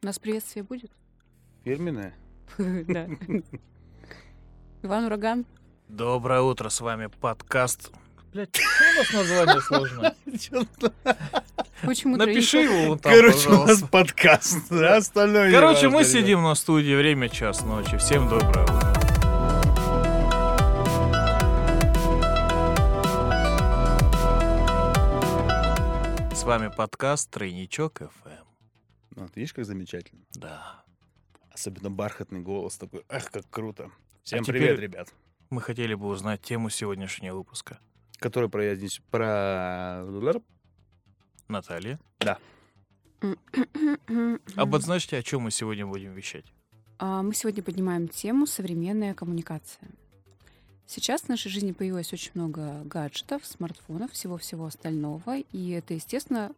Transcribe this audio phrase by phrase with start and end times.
[0.00, 0.92] У нас приветствие будет?
[1.64, 2.14] Фирменное?
[2.56, 3.08] Да.
[4.82, 5.44] Иван Ураган.
[5.88, 7.90] Доброе утро, с вами подкаст.
[8.32, 10.14] Блять, что у нас название сложное?
[11.82, 16.54] Почему Напиши его вон там, Короче, у нас подкаст, да, остальное Короче, мы сидим на
[16.54, 17.96] студии, время час ночи.
[17.96, 18.94] Всем доброе утро.
[26.34, 28.47] С вами подкаст Тройничок ФМ.
[29.18, 30.22] Вот, видишь, как замечательно.
[30.34, 30.84] Да.
[31.50, 33.04] Особенно бархатный голос такой.
[33.08, 33.90] Ах, как круто.
[34.22, 35.14] Всем А теперь- привет, ребят.
[35.50, 37.78] Мы хотели бы узнать тему сегодняшнего выпуска.
[38.18, 38.76] Который про...
[39.10, 40.04] про...
[41.48, 42.38] Наталья, Да.
[44.56, 46.44] обозначьте, о чем мы сегодня будем вещать.
[46.98, 49.88] А, Мы сегодня поднимаем тему «Современная коммуникация».
[50.86, 56.52] Сейчас в нашей жизни появилось очень много гаджетов, смартфонов, всего-всего остального, и это, естественно,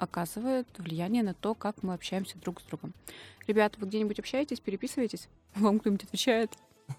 [0.00, 2.92] оказывает влияние на то, как мы общаемся друг с другом.
[3.46, 5.28] Ребята, вы где-нибудь общаетесь, переписываетесь?
[5.54, 6.50] Вам кто-нибудь отвечает?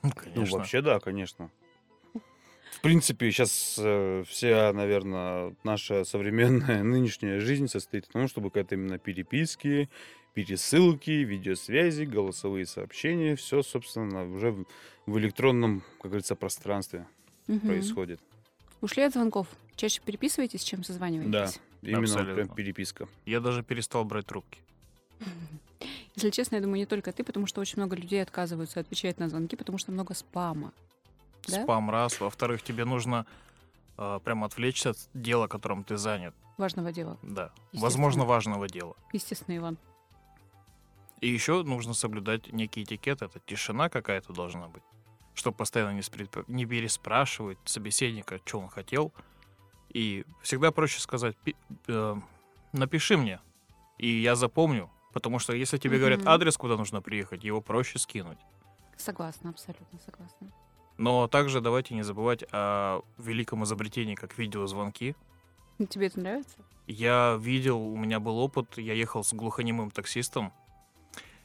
[0.03, 0.58] Ну, Конечно.
[0.58, 1.50] вообще, да, конечно.
[2.14, 3.52] В принципе, сейчас
[4.28, 9.90] вся, наверное, наша современная нынешняя жизнь состоит в том, чтобы какая-то именно переписки,
[10.34, 14.66] пересылки, видеосвязи, голосовые сообщения, все, собственно, уже в-
[15.06, 17.06] в электронном, как говорится, пространстве
[17.47, 17.59] Мгм.
[17.68, 18.22] происходит.
[18.80, 19.47] Ушли от звонков?
[19.75, 21.31] Чаще переписываетесь, чем созваниваетесь?
[21.31, 21.52] Да,
[21.82, 22.36] именно Абсолютно.
[22.36, 23.08] прям переписка.
[23.26, 24.60] Я даже перестал брать трубки.
[26.16, 29.30] Если честно, я думаю, не только ты, потому что очень много людей отказываются отвечать на
[29.30, 30.74] звонки, потому что много спама.
[31.48, 31.64] Да?
[31.64, 32.20] Спам раз.
[32.20, 33.26] Во-вторых, тебе нужно
[33.98, 36.36] э, прям отвлечься от дела, которым ты занят.
[36.58, 37.18] Важного дела.
[37.24, 37.52] Да.
[37.74, 38.96] Возможно, важного дела.
[39.14, 39.78] Естественно, Иван.
[41.22, 43.22] И еще нужно соблюдать некий этикет.
[43.22, 44.84] Это тишина какая-то должна быть.
[45.34, 49.14] Чтобы постоянно не, спри- не переспрашивать собеседника, что он хотел.
[49.94, 51.56] И всегда проще сказать, «Пи-
[51.88, 52.16] э,
[52.72, 53.39] напиши мне,
[53.97, 54.89] и я запомню.
[55.14, 56.30] Потому что если тебе говорят Мгм.
[56.30, 58.38] адрес, куда нужно приехать, его проще скинуть.
[58.95, 60.47] Согласна, абсолютно согласна.
[60.97, 65.16] Но также давайте не забывать о великом изобретении, как видеозвонки.
[65.79, 66.58] Ну, Тебе это нравится?
[66.88, 70.53] Я видел, у меня был опыт, я ехал с глухонемым таксистом,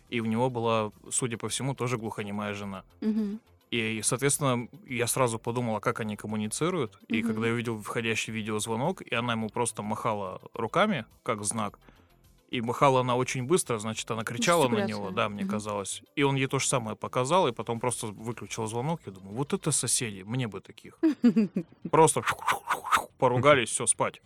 [0.09, 2.85] и у него была, судя по всему, тоже глухонемая жена.
[3.01, 3.41] Мгм.
[3.71, 6.99] И, соответственно, я сразу подумал, а как они коммуницируют.
[7.09, 7.27] И Мгм.
[7.33, 11.79] когда я увидел входящий видеозвонок, и она ему просто махала руками, как знак,
[12.49, 15.51] и махала она очень быстро, значит, она кричала на него, да, мне Мгм.
[15.51, 16.03] казалось.
[16.15, 19.01] И он ей то же самое показал, и потом просто выключил звонок.
[19.05, 20.99] Я думаю, вот это соседи, мне бы таких.
[21.91, 22.23] Просто
[23.19, 24.23] поругались, все, спать.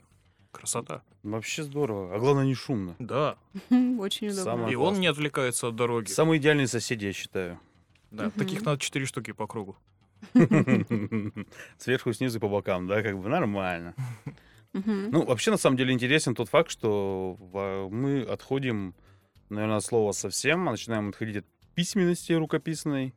[0.52, 1.02] Красота.
[1.22, 2.14] Вообще здорово.
[2.14, 2.96] А главное, не шумно.
[2.98, 3.36] Да.
[3.70, 4.44] Очень удобно.
[4.44, 6.08] Самое И он не отвлекается от дороги.
[6.10, 7.58] Самые идеальные соседи, я считаю.
[8.10, 8.32] Да, Мгм.
[8.32, 9.76] таких надо четыре штуки по кругу.
[11.78, 13.94] Сверху, снизу и по бокам, да, как бы нормально.
[14.72, 17.36] Ну, вообще, на самом деле, интересен тот факт, что
[17.90, 18.94] мы отходим,
[19.48, 21.44] наверное, от слова совсем, а начинаем отходить от
[21.74, 23.14] письменности рукописной,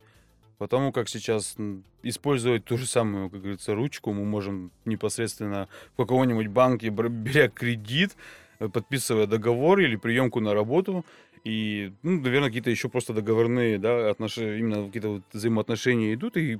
[0.58, 1.56] потому как сейчас
[2.02, 8.16] использовать ту же самую, как говорится, ручку мы можем непосредственно в каком-нибудь банке, беря кредит,
[8.60, 11.06] э, подписывая договор или приемку на работу,
[11.44, 16.60] и, ну, наверное, какие-то еще просто договорные, да, отношения, именно какие-то вот взаимоотношения идут, и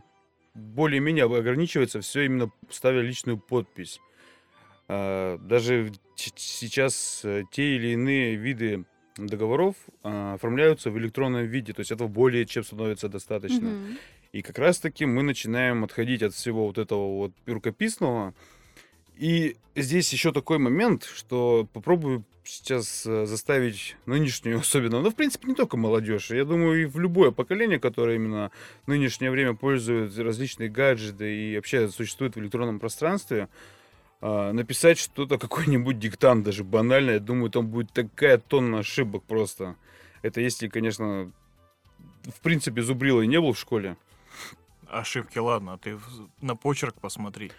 [0.54, 4.00] более-менее ограничивается все именно ставя личную подпись.
[4.88, 8.86] А, Даже сейчас э, те или иные виды
[9.18, 13.70] договоров а, оформляются в электронном виде, то есть этого более чем становится достаточно.
[13.70, 13.98] Мгм.
[14.34, 18.34] И как раз-таки мы начинаем отходить от всего вот этого вот рукописного.
[19.16, 25.48] И здесь еще такой момент, что попробую сейчас э, заставить нынешнюю особенно, ну, в принципе,
[25.48, 28.52] не только молодежь, я думаю, и в любое поколение, которое именно
[28.86, 33.50] в нынешнее время пользует различные гаджеты и вообще существует в электронном пространстве,
[34.22, 39.76] а, написать что-то, какой-нибудь диктант даже банальный, я думаю, там будет такая тонна ошибок просто.
[40.22, 41.32] Это если, конечно,
[42.24, 43.98] в принципе, зубрилой не был в школе.
[44.88, 46.00] Ошибки, ладно, ты
[46.42, 47.52] на почерк посмотри.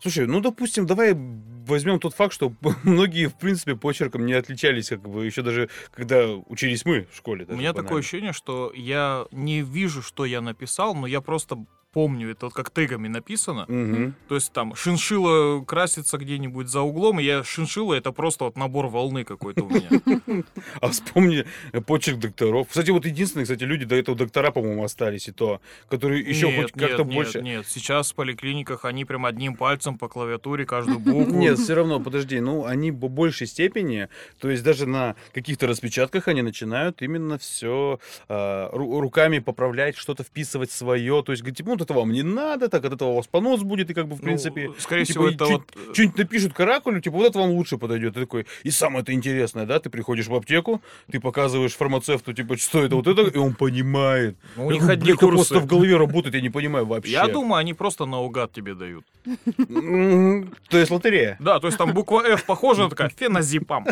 [0.00, 2.52] Слушай, ну, допустим, давай возьмем тот факт, что
[2.82, 7.46] многие, в принципе, почерком не отличались, как бы, еще даже когда учились мы в школе.
[7.48, 7.98] У меня такое банально.
[8.00, 12.70] ощущение, что я не вижу, что я написал, но я просто помню, это вот как
[12.70, 13.64] тегами написано.
[13.68, 14.14] Мгм.
[14.28, 18.86] То есть там шиншила красится где-нибудь за углом, и я шиншила это просто вот набор
[18.86, 19.90] волны какой-то у меня.
[20.80, 21.44] А вспомни
[21.86, 22.68] почерк докторов.
[22.68, 26.72] Кстати, вот единственные, кстати, люди до этого доктора, по-моему, остались, и то, которые еще хоть
[26.72, 27.40] как-то больше...
[27.40, 31.34] Нет, нет, сейчас в поликлиниках они прям одним пальцем по клавиатуре каждую букву.
[31.34, 34.08] Нет, все равно, подожди, ну, они в большей степени,
[34.38, 37.98] то есть даже на каких-то распечатках они начинают именно все
[38.28, 42.84] руками поправлять, что-то вписывать свое, то есть, типа, ну, вот это вам не надо, так
[42.84, 45.28] от этого у вас понос будет, и как бы, в Ну, принципе, скорее типа, всего,
[45.28, 45.62] это чуть- вот...
[45.90, 48.14] э, что-нибудь напишут каракулю, типа, вот это вам лучше подойдет.
[48.14, 50.80] Ты такой, и самое это интересное, да, ты приходишь в аптеку,
[51.10, 54.36] ты показываешь фармацевту, типа, что это вот это, и он понимает.
[54.56, 55.54] Ну, у них одни «Блядь, как у вас курсы.
[55.54, 57.12] это в голове работает, я не понимаю вообще.
[57.12, 59.04] Я думаю, они просто наугад тебе дают.
[59.24, 61.36] То есть лотерея.
[61.40, 63.86] Да, то есть там буква F похожа, такая феназепам.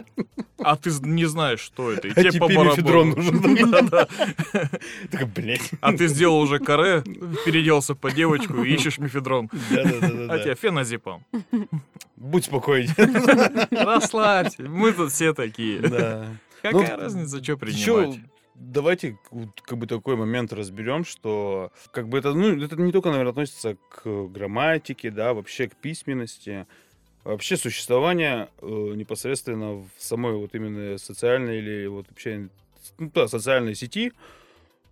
[0.61, 2.09] А ты не знаешь, что это.
[2.09, 2.85] И А тебе по нужен.
[5.11, 5.71] Такой, блядь.
[5.81, 7.03] А ты сделал уже каре,
[7.79, 9.51] переделался по девочку и ищешь мефедрон.
[9.53, 11.25] А тебе феназепам.
[12.17, 12.95] Будь спокойнее.
[13.71, 15.81] Расслабься, мы тут все такие.
[15.81, 16.27] Да.
[16.63, 18.19] Какая Ну, разница, что принимать?
[18.57, 19.17] давайте
[19.65, 23.77] как бы такой момент разберем, что как бы это, ну, это не только, наверное, относится
[23.89, 26.67] к грамматике, да, вообще к письменности,
[27.23, 32.49] вообще существование э, непосредственно в самой вот именно социальной или вот вообще
[32.99, 34.13] ну, да, социальной сети,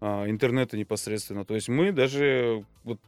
[0.01, 1.45] а, интернета непосредственно.
[1.45, 2.99] То есть мы даже вот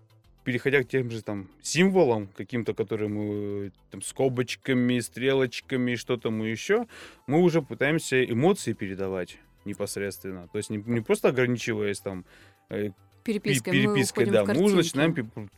[0.44, 6.87] переходя к тем же там символам каким-то, которые мы там скобочками, стрелочками, что-то мы еще,
[7.26, 10.49] мы уже пытаемся эмоции передавать непосредственно.
[10.49, 12.25] То есть не, не просто ограничиваясь там
[12.70, 12.93] э,
[13.25, 13.73] пе- Перепиской.
[13.73, 15.14] перепиской, мы да, мы уже начинаем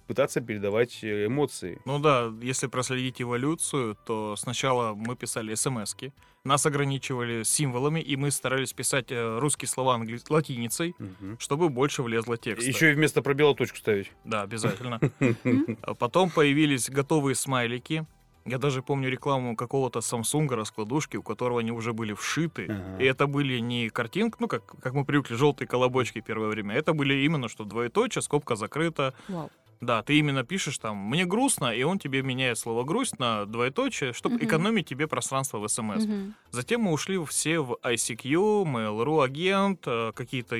[0.08, 1.80] пытаться передавать э, эмоции.
[1.84, 6.12] Ну да, если проследить эволюцию, то сначала мы писали смс-ки,
[6.44, 11.38] нас ограничивали символами, и мы старались писать э, русские слова англи- латиницей, Мгм.
[11.38, 12.66] чтобы больше влезло текста.
[12.68, 14.10] Еще и вместо пробела точку ставить.
[14.24, 15.00] Да, обязательно.
[15.82, 18.06] А Потом появились готовые смайлики.
[18.46, 22.64] Я даже помню рекламу какого-то Samsung раскладушки, у которого они уже были вшиты.
[22.70, 22.96] Ага.
[22.98, 26.74] И это были не картинки, ну, как, как мы привыкли, желтые колобочки первое время.
[26.74, 29.12] Это были именно, что двоеточие, скобка закрыта.
[29.28, 29.50] Вау.
[29.80, 34.12] Да, ты именно пишешь там «мне грустно», и он тебе меняет слово «грусть» на двоеточие,
[34.12, 34.44] чтобы Мгм.
[34.44, 36.04] экономить тебе пространство в смс.
[36.04, 36.34] Мгм.
[36.50, 40.56] Затем мы ушли все в ICQ, Mail.ru агент, э, какие-то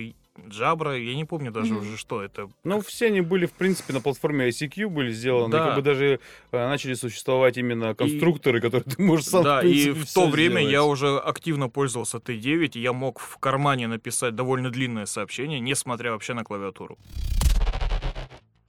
[0.49, 1.83] Jabra, я не помню даже Мгм.
[1.83, 2.49] уже, что это.
[2.65, 5.51] Ну, все они были, в принципе, на платформе ICQ были сделаны.
[5.53, 5.59] Да.
[5.59, 6.19] И как бы даже
[6.53, 10.29] э, начали существовать именно конструкторы, которые ты можешь сам, да, в принципе, и в то
[10.29, 10.93] время я сделать.
[10.93, 16.33] уже активно пользовался Т9, и я мог в кармане написать довольно длинное сообщение, несмотря вообще
[16.33, 16.97] на клавиатуру.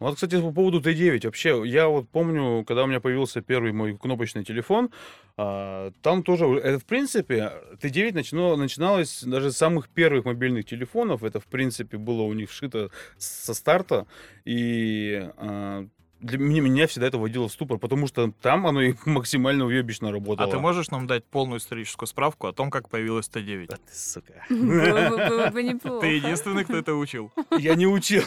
[0.01, 1.25] Вот, кстати, по поводу Т9.
[1.25, 4.89] Вообще, я вот помню, когда у меня появился первый мой кнопочный телефон,
[5.37, 11.23] а, там тоже, это, в принципе, Т9 начино- начиналось даже с самых первых мобильных телефонов.
[11.23, 12.89] Это, в принципе, было у них вшито
[13.19, 14.07] со старта.
[14.43, 15.85] И а,
[16.21, 20.11] для меня, меня всегда это вводило в ступор, потому что там оно и максимально уебищно
[20.11, 20.47] работало.
[20.47, 23.67] А ты можешь нам дать полную историческую справку о том, как появилась Т9?
[23.69, 24.33] Да ты, сука.
[24.49, 26.01] Было бы- неплохо.
[26.01, 27.31] Ты единственный, кто это учил.
[27.57, 28.23] Я не учил.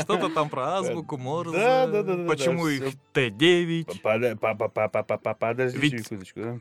[0.00, 1.52] Что-то там про азбуку, Морзе.
[1.56, 2.98] Да, да, да, да, Почему их всё.
[3.14, 4.00] Т9?
[4.02, 6.08] Пода- па- па- па- па- па- па- Подожди Ведь-?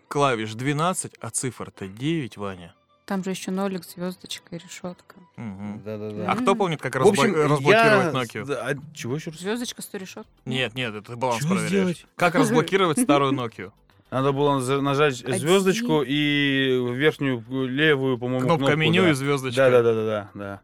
[0.08, 2.74] Клавиш 12, а цифр Т9, Ваня.
[3.08, 5.16] Там же еще нолик, звездочка и решетка.
[5.38, 5.82] Мгм.
[5.86, 6.30] Да-да-да.
[6.30, 8.46] А кто помнит, как В общем, разбло- разблокировать я- Nokia?
[8.46, 9.40] Да, а чего еще раз?
[9.40, 10.30] Звездочка, сто решетка.
[10.46, 11.72] Нет, нет, это баланс Чего проверяешь.
[11.72, 12.06] сделать?
[12.18, 13.72] Как разблокировать старую Nokia?
[14.12, 15.40] Надо было нажать Один.
[15.40, 19.10] звездочку и верхнюю левую, по-моему, Кнопка кнопку, меню да.
[19.12, 19.56] и звездочка.
[19.56, 20.62] Да, да, да, да, да.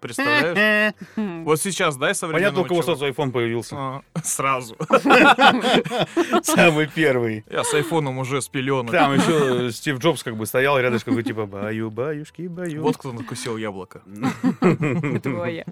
[0.00, 0.94] Представляешь?
[1.16, 3.76] Вот сейчас дай современному Понятно, у кого сразу iPhone появился.
[3.76, 4.76] А, Сразу.
[6.42, 7.44] Самый первый.
[7.50, 8.92] Я с айфоном уже с пеленок.
[8.92, 12.82] Там еще Стив Джобс как бы стоял рядышком, такой, типа, баю, баюшки, баю.
[12.82, 14.02] Вот кто накусил яблоко.
[15.22, 15.64] Твоя.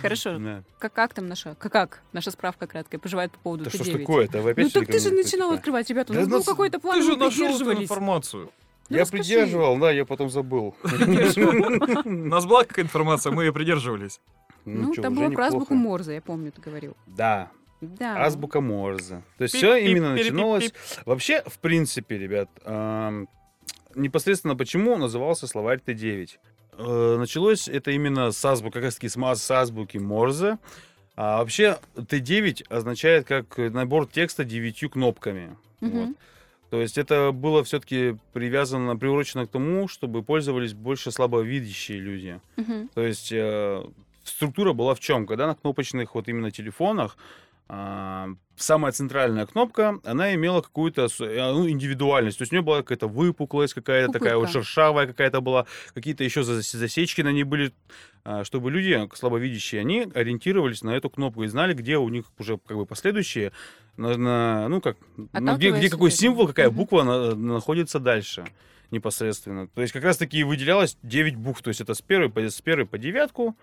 [0.00, 0.38] Хорошо.
[0.38, 0.62] Да.
[0.78, 3.88] Как, как там наша, как, как наша справка краткая поживает по поводу Да что ж
[3.88, 3.98] Т9?
[4.00, 4.42] такое-то?
[4.56, 5.58] Ну так ты же начинал типа?
[5.58, 6.12] открывать, ребята.
[6.12, 8.50] У Да нас был нас- какой-то план, Ты же нашел информацию.
[8.88, 9.22] Ну, Я расскажи.
[9.22, 10.74] придерживал, да, я потом забыл.
[10.84, 14.20] У нас была какая информация, мы ее придерживались.
[14.64, 15.74] Ну, чё, там было про азбуку.
[15.74, 16.96] Морзе, я помню, ты говорил.
[17.06, 18.24] Да, Да.
[18.24, 19.22] азбука Морзе.
[19.38, 20.72] То есть Пип, все пип, именно пип, начиналось...
[21.06, 22.48] Вообще, в принципе, ребят,
[23.94, 26.28] непосредственно почему назывался словарь Т9?
[26.78, 30.58] Э, Началось это именно с азбуки, как раз таки с азбуки Морзе.
[31.14, 35.56] А вообще Т9 означает как набор текста девятью кнопками.
[35.80, 36.10] Вот.
[36.72, 42.40] То есть это было все-таки привязано, приурочено к тому, чтобы пользовались больше слабовидящие люди.
[42.56, 42.88] Мгм.
[42.94, 43.84] То есть э,
[44.24, 45.26] структура была в чем?
[45.26, 47.18] Когда на кнопочных вот именно телефонах
[47.68, 52.38] самая центральная кнопка, она имела какую-то э, ну, индивидуальность.
[52.38, 56.40] То есть у нее была какая-то выпуклость, какая-то такая вот шершавая какая-то была, какие-то еще
[56.42, 57.72] зас- засечки на ней были,
[58.24, 62.58] а, чтобы люди слабовидящие, они ориентировались на эту кнопку и знали, где у них уже
[62.58, 63.52] как бы последующие,
[63.96, 66.76] на, на- ну как, ну, где, где какой символ, какая Мгм.
[66.76, 68.44] буква на- находится дальше
[68.90, 69.68] непосредственно.
[69.68, 72.84] То есть как раз-таки выделялось 9 букв, то есть это с первой по, с первой
[72.86, 73.56] по девятку,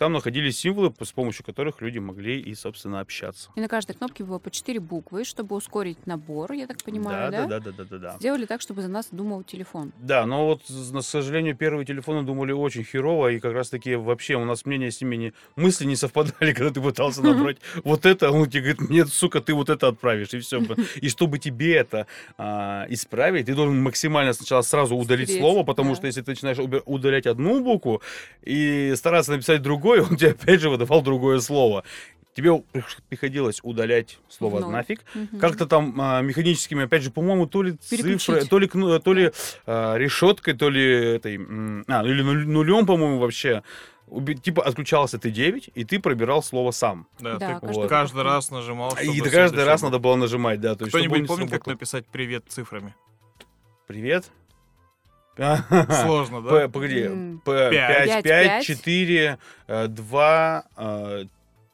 [0.00, 3.50] там находились символы, с помощью которых люди могли и, собственно, общаться.
[3.54, 7.42] И на каждой кнопке было по четыре буквы, чтобы ускорить набор, я так понимаю, да,
[7.42, 7.46] да?
[7.46, 8.16] да, да, да, да, да.
[8.16, 9.92] Сделали так, чтобы за нас думал телефон.
[9.98, 14.46] Да, но вот, к сожалению, первые телефоны думали очень херово, и как раз-таки вообще у
[14.46, 18.48] нас мнения с ними не, мысли не совпадали, когда ты пытался набрать вот это, он
[18.48, 20.62] тебе говорит, нет, сука, ты вот это отправишь, и все.
[21.02, 22.06] И чтобы тебе это
[22.38, 25.96] а, исправить, ты должен максимально сначала сразу удалить Стереть, слово, потому да.
[25.96, 28.00] что если ты начинаешь удалять одну букву
[28.40, 29.60] и стараться написать
[29.96, 31.84] другое, он тебе опять же выдавал другое слово.
[32.34, 34.72] Тебе прих- приходилось удалять слово Вновь.
[34.72, 35.40] нафиг, Мгм.
[35.40, 38.48] как-то там а, механическими, опять же, по-моему, то ли цифры, Переключить.
[38.48, 39.32] то ли, кну- то ли
[39.66, 41.36] а, решеткой, то ли этой,
[41.88, 43.62] а, или нуль- нулем, по-моему, вообще.
[44.42, 47.06] Типа отключался ты 9, и ты пробирал слово сам.
[47.20, 48.24] Да, Да, ты каждый каждый повтор.
[48.26, 50.74] раз нажимал, и каждый раз надо было нажимать, да.
[50.74, 52.94] Кто-нибудь не помнит, как написать привет цифрами?
[53.86, 54.30] Привет.
[55.40, 56.68] Сложно, да?
[56.68, 57.02] Погоди.
[57.04, 57.40] М.
[57.44, 57.96] П- Пять.
[57.96, 58.64] пять, Пять, пять, пять.
[58.66, 61.24] четыре, э, два, э,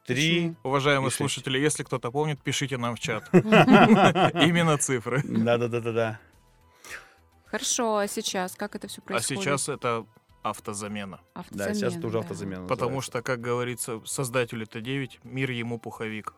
[0.07, 0.31] три.
[0.41, 0.57] Почему?
[0.63, 1.17] Уважаемые И шесть.
[1.19, 3.29] слушатели, если кто-то помнит, пишите нам в чат.
[3.33, 5.23] Именно цифры.
[5.25, 6.19] Да-да-да-да-да.
[7.47, 9.43] Хорошо, а сейчас как это все А происходит?
[9.43, 10.05] сейчас это
[10.43, 11.21] автозамена.
[11.51, 12.21] Да, сейчас это уже да.
[12.21, 12.67] автозамена.
[12.67, 13.11] Потому называется.
[13.11, 16.35] что, как говорится, создатель Т9, мир ему пуховик.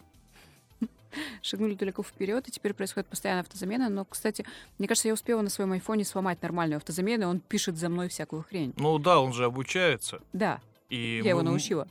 [1.43, 3.89] Шагнули далеко вперед, и теперь происходит постоянная автозамена.
[3.89, 4.45] Но, кстати,
[4.79, 8.09] мне кажется, я успела на своем айфоне сломать нормальную автозамену, и он пишет за мной
[8.09, 8.75] всякую хрень.
[8.77, 10.21] Ну да, он же обучается.
[10.33, 10.61] Да,
[10.91, 11.87] И я его мы- научила.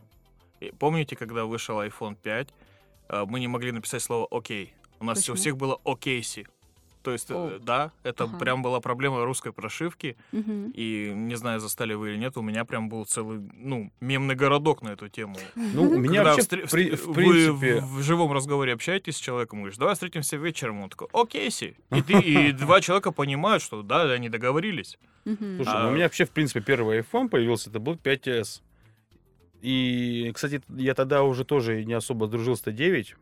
[0.60, 2.50] и Помните, когда вышел iPhone 5,
[3.10, 4.74] э, мы не могли написать слово «Окей».
[5.00, 5.34] У нас Почему?
[5.36, 6.48] у всех было «Окейси».
[7.08, 7.58] То есть, э, О.
[7.60, 8.38] да, это Ага.
[8.38, 10.18] прям была проблема русской прошивки.
[10.34, 10.72] Мгм.
[10.76, 14.82] И не знаю, застали вы или нет, у меня прям был целый, ну, мемный городок
[14.82, 15.38] на эту тему.
[15.56, 17.80] Ну, у меня Когда вообще, встр- в при- в вы принципе...
[17.80, 21.76] в, в живом разговоре общаетесь с человеком, говоришь, давай встретимся вечером, он такой, окей, си.
[21.96, 25.00] И, ты, и два человека понимают, что да, они договорились.
[25.24, 28.62] Слушай, А- ну, у меня вообще, в принципе, первый iPhone появился, это был 5s.
[29.62, 33.16] И, кстати, я тогда уже тоже не особо дружил с Т9,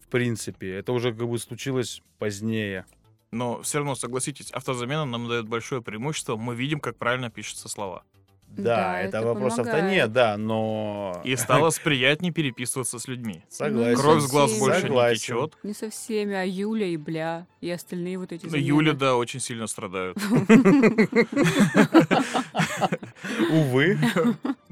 [0.00, 0.72] в принципе.
[0.74, 2.86] Это уже как бы случилось позднее.
[3.32, 6.36] Но все равно, согласитесь, автозамена нам дает большое преимущество.
[6.36, 8.02] Мы видим, как правильно пишутся слова.
[8.48, 9.92] Да, Да, это, это вопросов-то помогает.
[9.92, 11.20] нет, да, но...
[11.24, 13.42] И стало приятнее переписываться с людьми.
[13.50, 14.00] Согласен.
[14.00, 14.60] Кровь с глаз Согласен.
[14.60, 15.20] больше не Согласен.
[15.20, 15.58] течет.
[15.64, 18.64] Не со всеми, а Юля и Бля, и остальные вот эти замены.
[18.66, 20.16] Юля, да, очень сильно страдают.
[23.50, 23.98] Увы.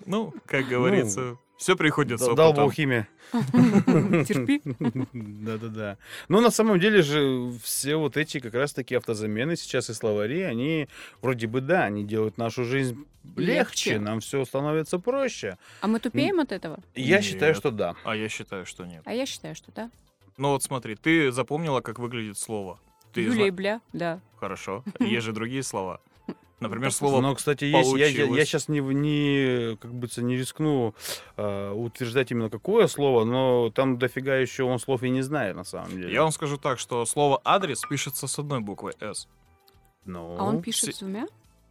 [0.06, 3.08] Ну, как говорится, все приходит с Дал бог химия.
[3.32, 4.60] Терпи.
[5.12, 5.98] Да-да-да.
[6.28, 10.88] Но на самом деле же все вот эти как раз-таки автозамены сейчас и словари, они
[11.22, 13.04] вроде бы, да, они делают нашу жизнь
[13.36, 13.98] легче, Легче.
[14.00, 15.56] нам все становится проще.
[15.80, 16.78] А мы тупеем от этого?
[16.94, 17.94] Я считаю, что да.
[18.04, 19.02] А я считаю, что нет.
[19.04, 19.90] А я считаю, что да.
[20.36, 22.78] Ну вот смотри, ты запомнила, как выглядит слово.
[23.12, 24.20] Ты Юля зна- и Бля, да.
[24.40, 24.82] Хорошо.
[24.98, 26.00] Есть же другие слова.
[26.60, 28.48] Например, слово Но, кстати, есть, я, я, получилось.
[28.48, 30.94] сейчас не, не, как бы, не рискну
[31.36, 35.64] э, утверждать именно какое слово, но там дофига еще он слов и не знает на
[35.64, 36.12] самом деле.
[36.12, 39.28] Я вам скажу так, что слово адрес пишется с одной буквой S.
[40.04, 41.26] Ну, А он пишет с двумя?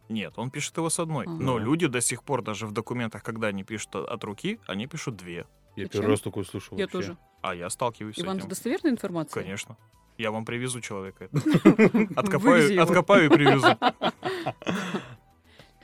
[0.08, 1.24] Нет, он пишет его с одной.
[1.24, 1.34] Ага.
[1.42, 5.16] Но люди до сих пор даже в документах, когда они пишут от руки, они пишут
[5.16, 5.46] две.
[5.76, 5.88] я Зачем?
[5.88, 6.98] первый раз такой слышал Я вообще.
[6.98, 7.16] тоже.
[7.40, 8.48] А я сталкиваюсь Иван, с это этим.
[8.50, 9.42] достоверная информация?
[9.42, 9.76] Конечно.
[10.16, 11.28] Я вам привезу человека.
[12.16, 13.66] Откопаю, откопаю и привезу.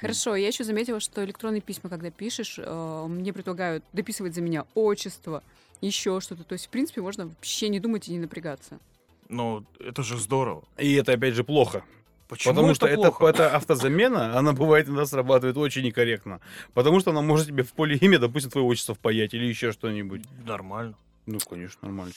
[0.01, 4.65] Хорошо, я еще заметила, что электронные письма, когда пишешь, э, мне предлагают дописывать за меня
[4.75, 5.43] отчество,
[5.83, 6.43] еще что-то.
[6.45, 8.79] То есть, в принципе, можно вообще не думать и не напрягаться.
[9.29, 10.65] Но это же здорово.
[10.79, 11.85] И это опять же плохо.
[12.29, 13.27] Почему потому это что это, плохо?
[13.27, 16.41] это автозамена, она бывает иногда срабатывает очень некорректно.
[16.73, 20.23] Потому что она может тебе в поле имя, допустим, твое отчество впаять или еще что-нибудь.
[20.47, 20.95] Нормально.
[21.31, 22.13] Ну, конечно, нормально.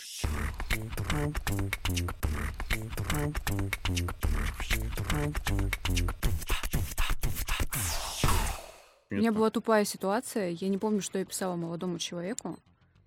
[9.12, 12.58] У меня была тупая ситуация, я не помню, что я писала молодому человеку,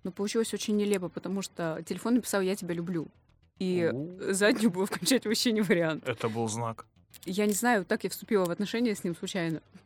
[0.03, 3.09] но получилось очень нелепо, потому что телефон написал «я тебя люблю».
[3.59, 3.91] И
[4.29, 6.07] заднюю было включать вообще не вариант.
[6.07, 6.85] Это был знак.
[7.25, 9.61] Я не знаю, так я вступила в отношения с ним случайно.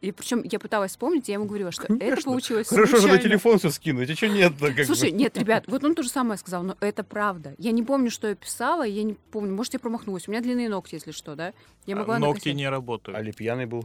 [0.00, 3.58] И причем я пыталась вспомнить, я ему говорила, что это получилось Хорошо, что на телефон
[3.58, 4.84] все скинуть, а что бы?
[4.84, 7.54] Слушай, нет, ребят, вот он то же самое сказал, но это правда.
[7.58, 10.26] Я не помню, что я писала, я не помню, может, я промахнулась.
[10.26, 11.52] У меня длинные ногти, если что, да?
[11.86, 13.18] Я А могла Ногти не работают.
[13.18, 13.84] Али пьяный был?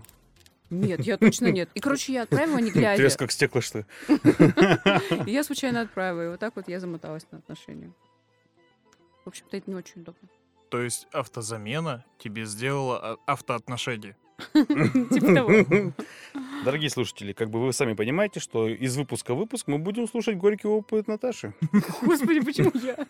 [0.69, 1.69] Нет, я точно нет.
[1.73, 2.97] И, короче, я отправила, не глядя.
[2.97, 3.85] Треск как стекло, что
[5.25, 6.25] я случайно отправила.
[6.25, 7.91] И вот так вот я замоталась на отношения.
[9.25, 10.29] В общем-то, это не очень удобно.
[10.69, 14.15] То есть автозамена тебе сделала а- автоотношения.
[14.53, 15.51] Типа того.
[16.63, 20.37] Дорогие слушатели, как бы вы сами понимаете, что из выпуска в выпуск мы будем слушать
[20.37, 21.53] горький опыт Наташи.
[22.01, 23.05] Господи, почему я?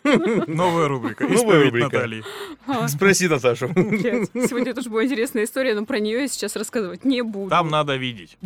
[0.46, 1.24] Новая рубрика.
[1.24, 1.84] Новая Исповедь рубрика.
[1.86, 2.24] Натальи.
[2.66, 3.68] А, Спроси Наташу.
[3.68, 7.50] Сегодня тоже была интересная история, но про нее я сейчас рассказывать не буду.
[7.50, 8.38] Там надо видеть.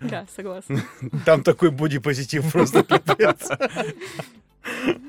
[0.00, 0.82] Да, согласна.
[1.24, 3.48] Там такой бодипозитив просто пипец.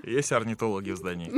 [0.03, 1.31] Есть орнитологи в здании.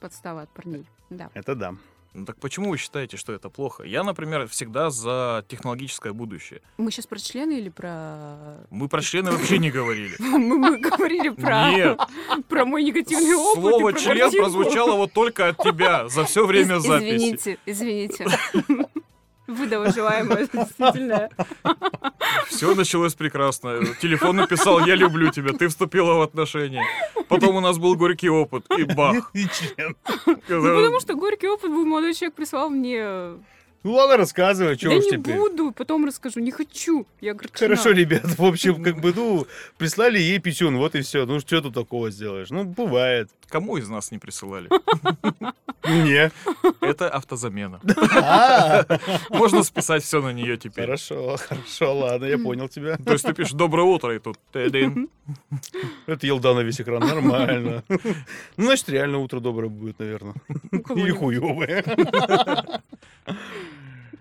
[0.00, 0.86] Подстава от парней.
[1.10, 1.30] Да.
[1.34, 1.74] Это да.
[2.14, 3.82] Ну так почему вы считаете, что это плохо?
[3.82, 6.60] Я, например, всегда за технологическое будущее.
[6.78, 8.64] Мы сейчас про члены или про...
[8.70, 10.14] Мы про члены вообще не говорили.
[10.20, 11.98] Мы, говорили про, Нет,
[12.48, 13.60] про мой негативный опыт.
[13.60, 17.16] слово член прозвучало вот только от тебя за все время записи.
[17.16, 18.26] Извините, извините.
[19.48, 21.30] Выдала желаемое, действительно.
[22.48, 23.80] Все началось прекрасно.
[24.00, 26.84] Телефон написал «Я люблю тебя», ты вступила в отношения.
[27.28, 29.30] Потом у нас был горький опыт, и бах.
[29.34, 29.96] И член.
[30.26, 33.34] Ну, потому что горький опыт был, молодой человек прислал мне...
[33.84, 35.36] Ну ладно, рассказывай, что Да уж не теперь.
[35.36, 37.06] буду, потом расскажу, не хочу.
[37.20, 37.58] Я огорчена.
[37.58, 39.46] Хорошо, ребят, в общем, как бы, ну,
[39.76, 41.26] прислали ей писюн, вот и все.
[41.26, 42.48] Ну, что тут такого сделаешь?
[42.48, 43.28] Ну, бывает.
[43.48, 44.68] Кому из нас не присылали?
[45.86, 46.30] Не.
[46.80, 47.80] Это автозамена.
[48.16, 48.84] А,
[49.30, 50.84] Можно списать все на нее теперь.
[50.86, 52.96] Хорошо, хорошо, ладно, я понял тебя.
[52.96, 55.08] То есть ты пишешь «Доброе утро» и тут «Ты-дын».
[56.06, 57.82] Это елда на весь экран, нормально.
[58.56, 60.34] Ну, значит, реально утро доброе будет, наверное.
[60.72, 61.82] Или не-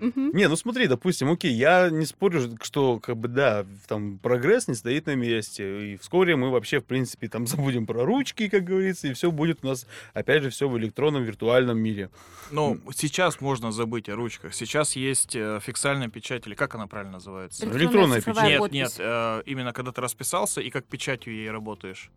[0.03, 0.31] Мгм.
[0.35, 4.75] Не, ну смотри, допустим, окей, я не спорю, что, как бы, да, там прогресс не
[4.75, 9.07] стоит на месте, и вскоре мы вообще, в принципе, там забудем про ручки, как говорится,
[9.07, 12.09] и все будет у нас, опять же, все в электронном, виртуальном мире.
[12.51, 14.53] Ну, сейчас можно забыть о ручках.
[14.53, 17.65] Сейчас есть э, фиксальная печать, или как она правильно называется?
[17.65, 18.77] Электронная цифровая Нет, подпись.
[18.77, 22.11] нет, э, именно когда ты расписался и как печатью ей работаешь.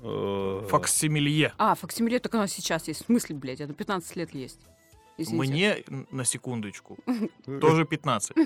[0.00, 1.52] Э, Факсимилье.
[1.58, 3.02] А, факсимиле так она сейчас есть.
[3.02, 4.60] В смысле, блядь, это 15 лет есть.
[5.18, 5.84] Извините.
[5.88, 6.98] Мне, на секундочку,
[7.60, 8.36] тоже 15.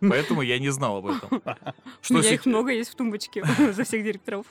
[0.00, 1.28] Поэтому я не знал об этом.
[1.36, 1.40] У
[2.02, 4.46] Что меня сеч- их много есть в тумбочке за всех директоров.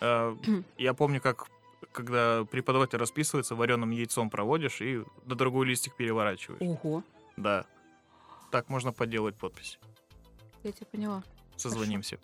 [0.00, 0.36] Э,
[0.78, 1.46] Я помню, как
[1.92, 6.60] когда преподаватель расписывается, вареным яйцом проводишь и на другой листик переворачиваешь.
[6.60, 7.02] Ого,
[7.36, 7.64] Да.
[8.52, 9.78] Так можно подделать подпись.
[10.62, 11.24] я тебя поняла.
[11.56, 12.18] Созвонимся.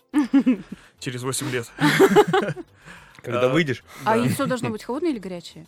[1.00, 1.70] Через 8 лет.
[3.22, 5.66] Когда А, выйдешь, А яйцо должно быть холодное или горячее?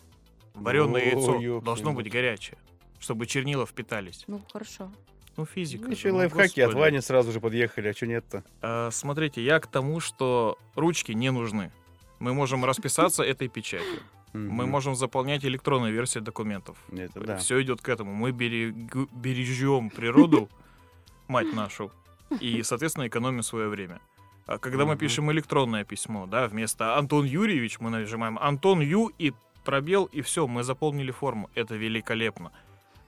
[0.53, 2.57] Вареное яйцо должно быть горячее,
[2.99, 4.23] чтобы чернила впитались.
[4.27, 4.91] Ну, хорошо.
[5.37, 5.89] Ну, физика.
[5.89, 6.81] еще и же, ну, лайфхаки от господи.
[6.81, 8.43] Вани сразу же подъехали, а что нет-то?
[8.61, 11.71] А, смотрите, я к тому, что ручки не нужны.
[12.19, 14.01] Мы можем расписаться этой печатью.
[14.33, 16.77] Мы можем заполнять электронную версию документов.
[16.91, 17.37] Это да.
[17.37, 18.13] Все идет к этому.
[18.13, 20.49] Мы бережем природу,
[21.27, 21.91] мать нашу,
[22.39, 24.01] и, соответственно, экономим свое время.
[24.45, 29.33] А когда мы пишем электронное письмо, да, вместо Антон Юрьевич мы нажимаем Антон Ю и
[29.63, 31.49] пробел, и все, мы заполнили форму.
[31.53, 32.51] Это великолепно.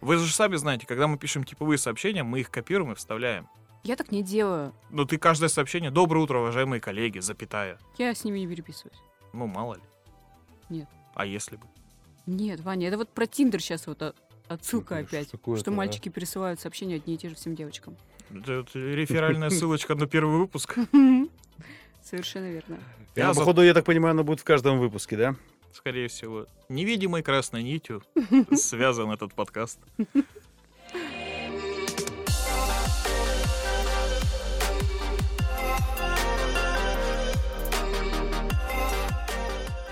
[0.01, 3.47] Вы же сами знаете, когда мы пишем типовые сообщения, мы их копируем и вставляем.
[3.83, 4.73] Я так не делаю.
[4.89, 7.77] Но ты каждое сообщение «Доброе утро, уважаемые коллеги», запятая.
[7.97, 8.97] Я с ними не переписываюсь.
[9.33, 9.81] Ну, мало ли.
[10.69, 10.87] Нет.
[11.15, 11.63] А если бы?
[12.27, 14.15] Нет, Ваня, это вот про Тиндер сейчас вот
[14.47, 15.31] отсылка Ну, что опять.
[15.31, 15.73] такое-то, Что а?
[15.73, 17.95] мальчики присылают сообщения одни и те же всем девочкам.
[18.29, 20.77] Это реферальная ссылочка на первый выпуск.
[22.03, 22.79] Совершенно верно.
[23.15, 25.35] Я, Я за- походу, я так понимаю, она будет в каждом выпуске, да?
[25.73, 26.47] Скорее всего.
[26.69, 28.03] Невидимой красной нитью
[28.55, 29.79] связан этот подкаст.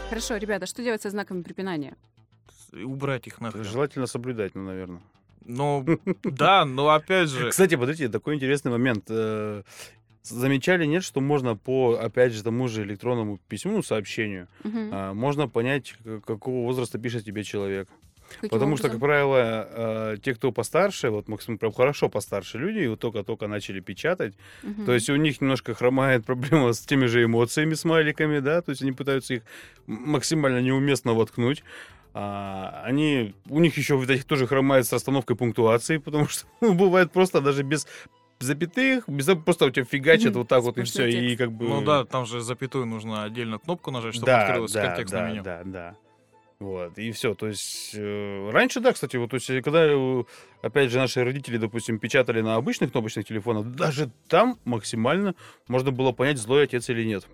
[0.09, 1.95] Хорошо, ребята, что делать со знаками препинания?
[2.73, 3.63] Убрать их нахрен.
[3.63, 5.01] Желательно соблюдать, ну, наверное.
[5.45, 5.85] Ну,
[6.23, 7.49] да, но опять же...
[7.49, 9.09] Кстати, подождите, такой интересный момент.
[10.23, 15.47] Замечали, нет, что можно по, опять же, тому же электронному письму, ну, сообщению, а, можно
[15.47, 17.87] понять, какого возраста пишет тебе человек.
[18.35, 19.07] Каким Потому что, как образом?
[19.07, 19.67] правило,
[20.13, 24.35] э, те, кто постарше, вот максимум прям хорошо постарше люди, и вот только-только начали печатать,
[24.61, 24.85] Мгм.
[24.85, 28.83] то есть у них немножко хромает проблема с теми же эмоциями, смайликами, да, то есть
[28.83, 29.41] они пытаются их
[29.87, 31.63] максимально неуместно воткнуть.
[32.13, 37.11] А, они, у них еще, видать, тоже хромает с расстановкой пунктуации, потому что ну, бывает
[37.11, 37.87] просто даже без
[38.39, 41.67] запятых, без, просто у тебя фигачит вот так вот и все, и как бы...
[41.67, 45.29] Ну да, там же запятую нужно отдельно кнопку нажать, чтобы да, открылось да, контекстное да,
[45.29, 45.43] меню.
[45.43, 45.95] Да, да.
[46.59, 47.35] Вот, и все.
[47.35, 50.23] То есть э, раньше, да, кстати, вот, то есть, когда, э,
[50.61, 55.35] опять же, наши родители, допустим, печатали на обычных кнопочных телефонах, даже там максимально
[55.69, 57.25] можно было понять, злой отец или нет.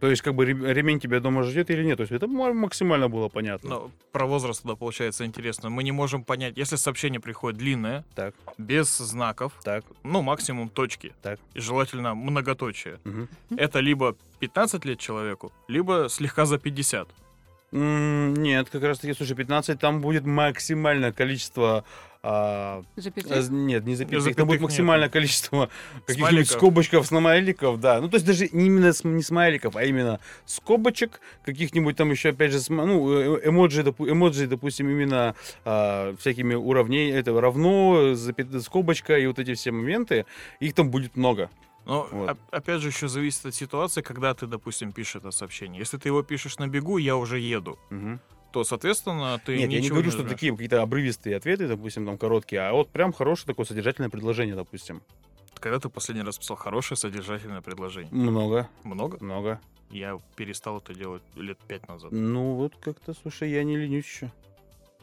[0.00, 1.96] То есть, как бы ре- ремень тебя дома ждет или нет.
[1.96, 3.68] То есть, это ма- максимально было понятно.
[3.70, 5.70] Но про возраст тогда получается интересно.
[5.70, 11.12] Мы не можем понять, если сообщение приходит длинное, Так, без знаков, так, ну, максимум точки.
[11.22, 11.38] Так.
[11.54, 12.98] И желательно многоточие.
[13.04, 13.28] мгм.
[13.56, 17.08] Это либо 15 лет человеку, либо слегка за 50.
[17.70, 21.84] М, Нет, как раз таки, слушай, 15, там будет максимальное количество
[22.22, 23.30] а, Запятых?
[23.30, 24.62] э, нет, не запятых, запятых там будет нет.
[24.70, 25.68] максимальное количество
[26.06, 28.00] каких-нибудь скобочков, смайликов, да.
[28.00, 32.30] Ну, то есть даже не именно см- не смайликов, а именно скобочек, каких-нибудь там еще,
[32.30, 38.14] опять же, см- ну, э, эмоджи, допу- эмоджи, допустим, именно а, всякими уравней, это равно,
[38.14, 40.26] запят- скобочка и вот эти все моменты,
[40.60, 41.50] их там будет много.
[41.86, 42.30] Но Вот.
[42.30, 45.78] оп- опять же еще зависит от ситуации, когда ты, допустим, пишешь это сообщение.
[45.78, 48.20] Если ты его пишешь на бегу, я уже еду, Мгм.
[48.52, 50.34] То, соответственно, ты Нет, я не говорю, что нажмешь.
[50.34, 55.02] такие какие-то обрывистые ответы, допустим, там короткие, а вот прям хорошее такое содержательное предложение, допустим.
[55.60, 58.12] Когда ты последний раз писал хорошее содержательное предложение?
[58.12, 59.18] Много, Много?
[59.22, 59.60] много.
[59.90, 62.12] Я перестал это делать лет пять назад.
[62.12, 64.30] Ну, вот как-то, слушай, я не ленюсь еще.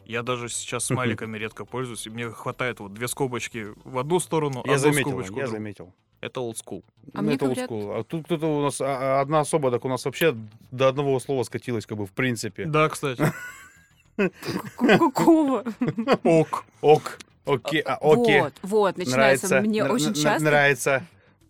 [0.04, 4.62] Я даже сейчас смайликами редко пользуюсь, и мне хватает вот две скобочки в одну сторону,
[4.64, 5.58] Я одну заметил, скобочку в я другую.
[5.60, 5.94] заметил.
[6.26, 6.82] Это old school.
[7.14, 7.92] А Ну, мне это говорят- олдскул.
[7.92, 10.34] А тут кто-то у нас, а- а одна особа, так у нас вообще
[10.72, 12.64] до одного слова скатилась, как бы, в принципе.
[12.64, 13.22] Да, кстати.
[14.76, 15.64] Какого?
[16.24, 16.64] Ок.
[16.80, 18.40] Ок, окей, а, окей.
[18.40, 19.48] Вот, вот, начинается.
[19.48, 21.06] Нравится, Мне очень часто Нравится.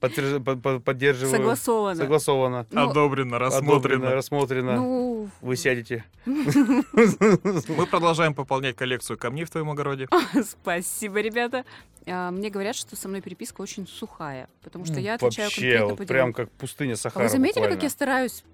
[0.08, 1.36] Подтверж- по- по- Поддерживаю.
[1.36, 1.94] согласовано.
[1.96, 2.66] Согласовано.
[2.70, 4.10] Ну, Одобрено, Одобрено, рассмотрено.
[4.14, 4.76] рассмотрено.
[4.76, 6.04] Ну, Вы сядете.
[6.24, 10.08] Мы продолжаем пополнять коллекцию камней в твоем огороде.
[10.44, 11.64] спасибо, ребята.
[12.06, 15.86] А, Мне говорят, что со мной переписка очень сухая, потому что я отвечаю Вообще, конкретно
[15.88, 18.44] вот по прям как пустыня А Сахара вы заметили, как я стараюсь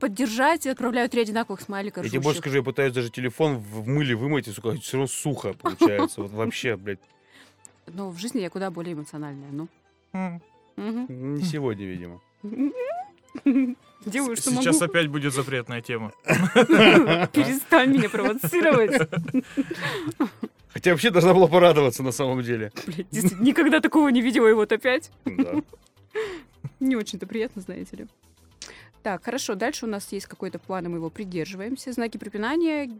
[0.00, 3.82] поддержать и отправляю три одинаковых смайлика Я тебе больше скажу, я пытаюсь даже телефон в
[3.82, 6.22] в мыле вымыть, и, сука, все равно сухо получается.
[6.22, 6.98] Вот вообще, блядь,
[7.86, 9.50] Но в жизни я куда более эмоциональная.
[9.52, 10.40] Ну.
[10.76, 11.34] Мгм.
[11.34, 12.20] не сегодня, видимо.
[14.04, 14.90] Делаю, что Сейчас могу.
[14.90, 16.12] опять будет запретная тема.
[16.24, 19.08] Перестань меня провоцировать.
[20.68, 22.72] Хотя вообще должна была порадоваться на самом деле.
[22.86, 25.10] Блядь, никогда такого не видела, и вот опять.
[25.24, 25.54] Да.
[26.80, 28.06] Не очень-то приятно, знаете ли.
[29.02, 31.92] Так, хорошо, дальше у нас есть какой-то план, и мы его придерживаемся.
[31.92, 32.90] Знаки препинания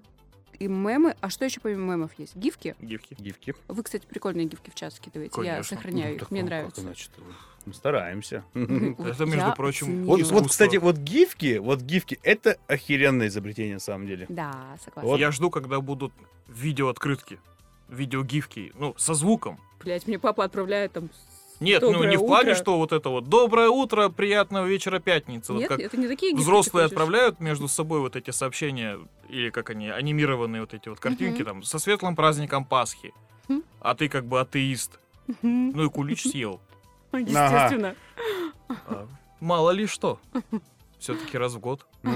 [0.59, 1.17] и мемы.
[1.21, 2.37] А что еще помимо мемов есть?
[2.37, 2.75] Гифки?
[2.81, 3.17] Гифки.
[3.19, 3.55] Гифки.
[3.69, 5.35] Вы, кстати, прикольные гифки в чат скидываете.
[5.43, 5.77] Я Конечно.
[5.77, 6.81] сохраняю Ну, их, так, мне ну, как нравится.
[6.83, 7.09] иначе
[7.67, 8.45] Мы стараемся.
[8.55, 10.05] Это, между я прочим.
[10.05, 14.27] Вот, вот, кстати, вот гифки, вот гифки, это охеренное изобретение на самом деле.
[14.29, 15.11] Да, согласна.
[15.11, 15.21] Вот.
[15.21, 16.13] Я жду, когда будут
[16.49, 17.39] видеооткрытки,
[17.89, 19.59] видеогифки, ну, со звуком.
[19.83, 21.11] Блять, мне папа отправляет там...
[21.63, 22.61] Нет, ну Доброе не в плане, утро.
[22.63, 25.53] что вот это вот «Доброе утро, приятного вечера пятницы».
[25.53, 26.43] Вот Нет, как это не такие гифки.
[26.43, 28.99] взрослые отправляют между собой вот эти сообщения,
[29.29, 31.45] или как они, анимированные вот эти вот картинки, Мгм.
[31.47, 33.15] там, со светлым праздником Пасхи.
[33.81, 34.99] А ты как бы атеист.
[35.43, 36.61] Ну и кулич съел.
[37.13, 37.95] Естественно.
[38.69, 39.07] А,
[39.41, 40.19] Мало ли что.
[40.99, 41.87] Все-таки раз в год.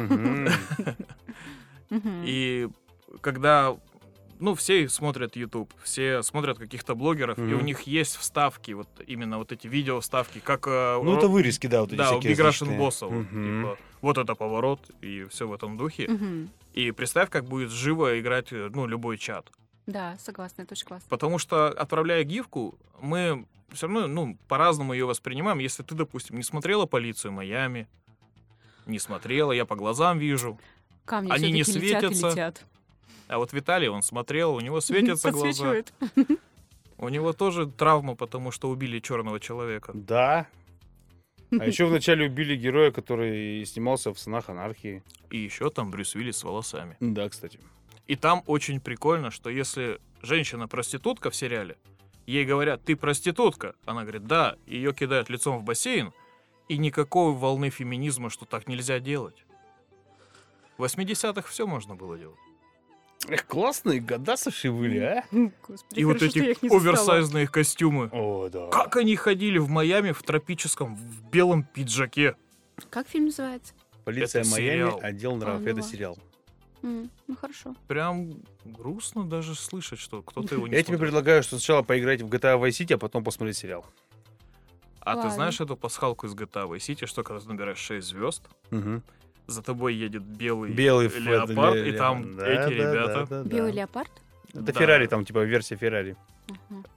[2.24, 2.68] И
[3.20, 3.76] когда,
[4.40, 9.38] ну, все смотрят YouTube, все смотрят каких-то блогеров, и у них есть вставки, вот именно
[9.38, 12.20] вот эти видео вставки, как э, Ну, ро- это вырезки, да, вот эти да, у
[12.20, 12.78] Big Russian.
[12.78, 13.62] Boss, вот, Мгм.
[13.62, 16.08] типа, вот это поворот и все в этом духе.
[16.08, 16.50] Мгм.
[16.74, 19.50] И представь, как будет живо играть, э, ну, любой чат.
[19.86, 21.06] Да, согласна, это очень классно.
[21.08, 25.58] Потому что, отправляя гифку, мы все равно, ну, по-разному ее воспринимаем.
[25.58, 27.86] Если ты, допустим, не смотрела полицию Майами,
[28.86, 30.58] не смотрела, я по глазам вижу.
[31.04, 32.28] Камни Они не летят светятся.
[32.30, 32.64] летят.
[33.28, 35.48] А вот Виталий, он смотрел, у него светятся глаза.
[35.48, 35.92] Подсвечивает.
[36.98, 39.92] У него тоже травма, потому что убили черного человека.
[39.94, 40.46] Да.
[41.50, 45.02] А еще вначале убили героя, который снимался в «Сынах анархии».
[45.30, 46.96] И еще там Брюс Уиллис с волосами.
[47.00, 47.60] Да, кстати.
[48.06, 51.76] И там очень прикольно, что если женщина-проститутка в сериале,
[52.26, 56.12] ей говорят, ты проститутка, она говорит, да, ее кидают лицом в бассейн,
[56.68, 59.44] и никакой волны феминизма, что так нельзя делать.
[60.78, 62.38] В 80-х все можно было делать.
[63.28, 65.24] Эх, классные года, слушай, были, а?
[65.66, 68.08] Господи, И вот хорошо, я эти оверсайзные костюмы.
[68.12, 68.68] О, да.
[68.68, 72.36] Как они ходили в Майами в тропическом, в белом пиджаке?
[72.90, 73.74] Как фильм называется?
[74.04, 75.00] Полиция Это Майами, сериал.
[75.02, 75.66] отдел нравов.
[75.66, 76.18] Это сериал.
[76.82, 77.74] М, Ну хорошо.
[77.88, 78.34] Прям
[78.64, 82.60] грустно даже слышать, что кто-то его не Я тебе предлагаю, что сначала поиграть в GTA
[82.60, 83.84] Vice City, а потом посмотреть сериал.
[85.00, 88.42] А ты знаешь эту пасхалку из GTA Vice City, что когда ты набираешь 6 звезд.
[89.46, 93.14] За тобой едет белый, Белый леопард, ле- и там да, эти да, ребята.
[93.14, 93.48] да, да, да.
[93.48, 94.10] Белый леопард?
[94.52, 94.72] Это Да.
[94.72, 96.16] Феррари, там типа версия Феррари.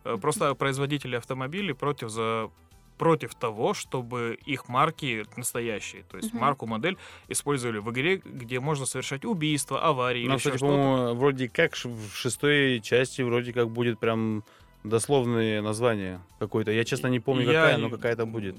[0.05, 2.49] Э, Просто производители автомобилей против за
[2.97, 6.41] против того, чтобы их марки настоящие, то есть Мгм.
[6.41, 6.97] марку, модель
[7.29, 12.13] использовали в игре, где можно совершать убийства, аварии или Ну, кстати, по-моему, вроде как в
[12.13, 14.43] шестой части вроде как будет прям
[14.83, 16.71] дословное название какое-то.
[16.71, 18.57] Я, честно, не помню, Я какая, но какая-то будет.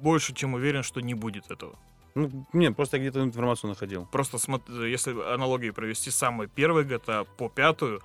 [0.00, 1.76] Больше чем уверен, что не будет этого.
[2.14, 4.06] Ну, нет, просто я где-то информацию находил.
[4.06, 4.38] Просто
[4.86, 8.00] если аналогии провести с самой первой GTA по пятую,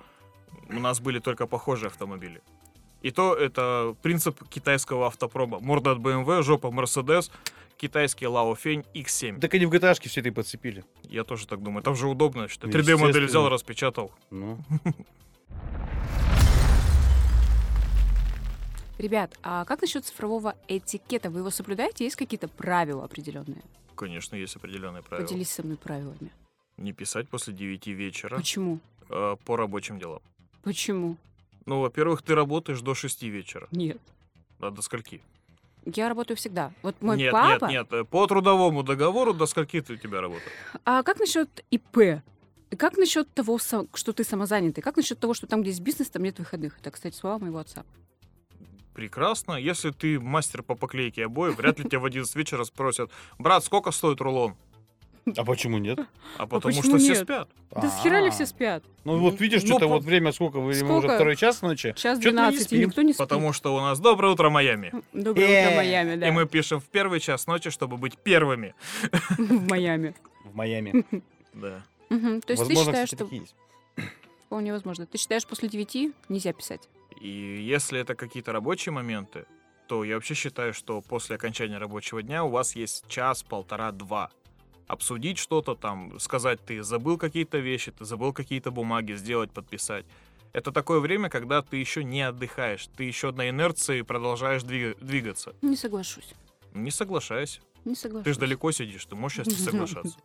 [0.68, 2.40] у нас были только похожие автомобили.
[3.02, 5.60] И то это принцип китайского автопрома.
[5.60, 7.30] Морда от BMW, жопа Mercedes,
[7.76, 9.38] китайский Лао Фень X7.
[9.40, 10.84] Так они в GTA все это и подцепили.
[11.02, 11.82] Я тоже так думаю.
[11.82, 13.50] Там же удобно, что Ну, 3D-модель взял, естественно.
[13.50, 14.12] распечатал.
[14.30, 14.58] Ну.
[18.98, 21.28] Ребят, а как насчет цифрового этикета?
[21.28, 22.04] Вы его соблюдаете?
[22.04, 23.62] Есть какие-то правила определенные?
[23.96, 25.26] Конечно, есть определенные правила.
[25.26, 26.30] Поделись со мной правилами.
[26.76, 28.80] Не писать после 9 вечера Почему?
[29.08, 30.20] э, по рабочим делам.
[30.62, 31.16] Почему?
[31.64, 33.66] Ну, во-первых, ты работаешь до 6 вечера.
[33.70, 33.98] Нет.
[34.60, 35.22] А до скольки?
[35.84, 36.72] Я работаю всегда.
[36.82, 37.66] Вот мой нет, папа...
[37.66, 37.92] нет, нет.
[37.92, 40.52] э, По трудовому договору до скольки ты у тебя работаешь?
[40.84, 42.22] А как насчет ИП?
[42.76, 44.82] Как насчет того, что ты самозанятый?
[44.82, 46.78] Как насчет того, что там, где есть бизнес, там нет выходных?
[46.80, 47.84] Это, кстати, слова моего отца.
[48.96, 49.52] Прекрасно.
[49.52, 53.90] Если ты мастер по поклейке обоев, вряд ли тебя в 11 вечера спросят, брат, сколько
[53.90, 54.54] стоит рулон?
[55.36, 55.98] А почему нет?
[56.38, 57.18] А потому почему что все нет?
[57.24, 57.48] спят.
[57.72, 58.30] Да с хера ли А.
[58.30, 58.82] все спят?
[59.04, 60.60] Ну вот видишь, Ну, что-то по- вот время сколько?
[60.60, 60.78] Вы- Мы уже
[61.08, 61.14] Сколько?
[61.16, 61.92] второй час ночи.
[61.96, 63.18] Час Чё-то мы не 12, и никто не спит.
[63.18, 64.92] Потому что у нас доброе утро, Майами.
[65.12, 66.28] Доброе Э, утро, Майами, да.
[66.28, 68.74] И мы пишем в первый час ночи, чтобы быть первыми.
[69.36, 70.14] в Майами.
[70.44, 71.04] В Майами.
[71.52, 71.82] Да.
[72.08, 73.28] То есть ты Возможно, считаешь, что
[74.46, 75.06] вполне возможно.
[75.06, 76.88] Ты считаешь, после 9 нельзя писать?
[77.20, 79.46] И если это какие-то рабочие моменты,
[79.88, 84.30] то я вообще считаю, что после окончания рабочего дня у вас есть час, полтора, два.
[84.86, 90.04] Обсудить что-то там, сказать, ты забыл какие-то вещи, ты забыл какие-то бумаги, сделать, подписать.
[90.52, 95.54] Это такое время, когда ты еще не отдыхаешь, ты еще на инерции продолжаешь двига- двигаться.
[95.62, 96.32] Не соглашусь.
[96.72, 97.60] Не соглашайся.
[97.84, 98.24] Не соглашусь.
[98.24, 100.18] Ты же далеко сидишь, ты можешь сейчас не соглашаться.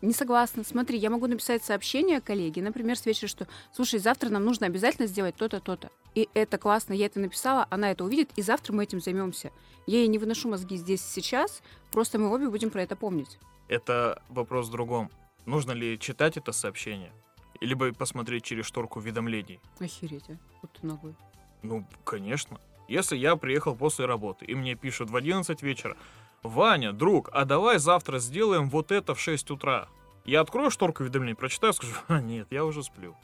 [0.00, 0.64] Не согласна.
[0.64, 5.06] Смотри, я могу написать сообщение коллеге, например, с вечера, что, слушай, завтра нам нужно обязательно
[5.06, 5.90] сделать то-то, то-то.
[6.14, 9.50] И это классно, я это написала, она это увидит, и завтра мы этим займемся.
[9.86, 13.38] Я ей не выношу мозги здесь и сейчас, просто мы обе будем про это помнить.
[13.68, 15.10] Это вопрос в другом.
[15.46, 17.12] Нужно ли читать это сообщение?
[17.60, 19.60] Либо посмотреть через шторку уведомлений?
[19.78, 20.36] Охереть, а.
[20.60, 21.14] Вот ты ногой.
[21.62, 22.60] Ну, конечно.
[22.88, 25.96] Если я приехал после работы, и мне пишут в 11 вечера,
[26.42, 29.88] «Ваня, друг, а давай завтра сделаем вот это в 6 утра».
[30.24, 33.16] Я открою шторку уведомлений, прочитаю, скажу, «А, нет, я уже сплю».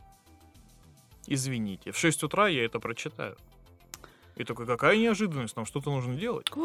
[1.27, 3.37] Извините, в 6 утра я это прочитаю.
[4.37, 6.51] И такой, какая неожиданность, нам что-то нужно делать.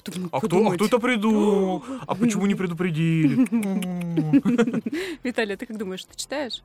[0.00, 1.84] Кто А кто, а кто это придумал?
[2.06, 3.36] А почему не предупредили?
[5.22, 6.62] Виталий, а ты как думаешь, ты читаешь?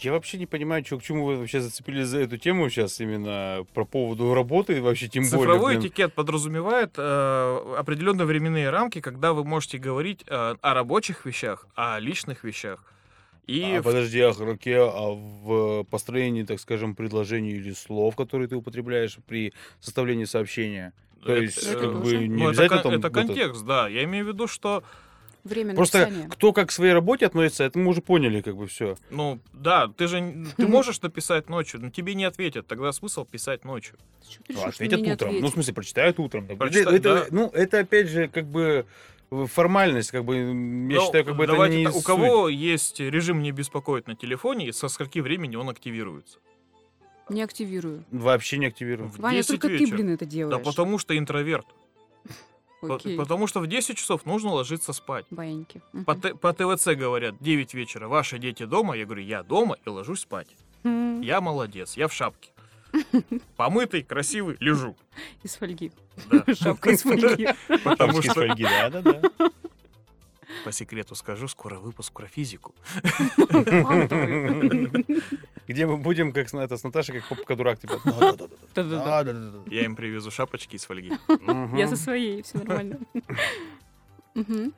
[0.00, 3.64] Я вообще не понимаю, чё, к чему вы вообще зацепились за эту тему сейчас, именно
[3.74, 5.38] про поводу работы, вообще тем более.
[5.38, 11.66] Цифровой этикет подразумевает э, определенные временные рамки, когда вы можете говорить э, о рабочих вещах,
[11.74, 12.82] о личных вещах.
[13.46, 18.48] И А, в- подожди, а, Руке, а в построении, так скажем, предложений или слов, которые
[18.48, 22.82] ты употребляешь при составлении сообщения, то это, есть, Это как бы, не ну, это, обязательно
[22.82, 23.00] кон- там...
[23.00, 23.88] это контекст, да.
[23.88, 24.82] Я имею в виду, что,
[25.44, 26.28] Время Просто написания.
[26.30, 28.96] кто как к своей работе относится, это мы уже поняли, как бы все.
[29.10, 32.66] ну, да, ты же ты можешь написать ночью, но тебе не ответят.
[32.66, 33.96] Тогда смысл писать ночью.
[34.46, 35.10] Ты решил, что Ответят утром.
[35.10, 35.52] Ну, в ответят?
[35.52, 36.46] смысле, прочитают утром.
[36.46, 37.26] Прочита- это, да.
[37.30, 38.86] Ну, это опять же, как бы
[39.30, 42.48] э, формальность, как бы, я Ну, считаю, как бы это давайте не так, У кого
[42.48, 46.38] есть режим не беспокоить на телефоне, и со скольки времени он активируется?
[47.28, 48.04] Не активирую.
[48.10, 49.08] Вообще не активирую.
[49.10, 49.94] В Ваня, 10 только ты, вечера.
[49.96, 50.64] блин, это Да делаешь.
[50.64, 51.66] потому что интроверт.
[52.90, 53.16] Окей.
[53.16, 55.26] Потому что в 10 часов нужно ложиться спать.
[55.30, 55.82] Баиньки.
[55.92, 56.04] Мгм.
[56.04, 58.96] По, по ТВЦ говорят, 9 вечера, ваши дети дома.
[58.96, 60.48] Я говорю, я дома и ложусь спать.
[60.84, 62.50] М, Я молодец, я в шапке.
[63.56, 64.96] Помытый, красивый, лежу.
[65.42, 65.90] Из фольги.
[66.30, 66.44] Да.
[66.54, 67.48] Шапка из фольги.
[67.84, 69.20] Потому что, фольги, да, да, да.
[70.64, 72.74] по секрету скажу, скоро выпуск про физику.
[75.68, 77.24] Где мы будем, как с- это, с Наташей, как
[77.80, 78.00] типа.
[78.04, 79.04] «Да-да-да-да, Да-да-да.
[79.24, 79.74] да-да-да-да».
[79.74, 81.12] Я им привезу шапочки из фольги.
[81.76, 82.98] Я со своей, все нормально.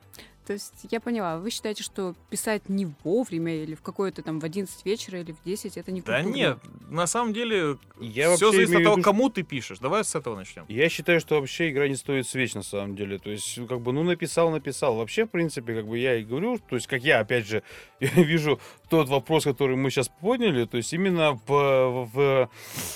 [0.47, 4.45] То есть я поняла, вы считаете, что писать не вовремя или в какое-то там в
[4.45, 6.35] 11 вечера или в 10, это не Да культурно?
[6.35, 6.57] нет,
[6.89, 9.79] на самом деле, Я все зависит от в того, виду, кому ты пишешь.
[9.79, 10.63] Давай с этого начнем.
[10.69, 13.19] Я считаю, что вообще игра не стоит свеч на самом деле.
[13.19, 14.95] То есть, ну, как бы, ну, написал, написал.
[14.95, 17.61] Вообще, в принципе, как бы я и говорю, то есть, как я, опять же,
[17.99, 22.49] вижу тот вопрос, который мы сейчас подняли, то есть, именно в, в,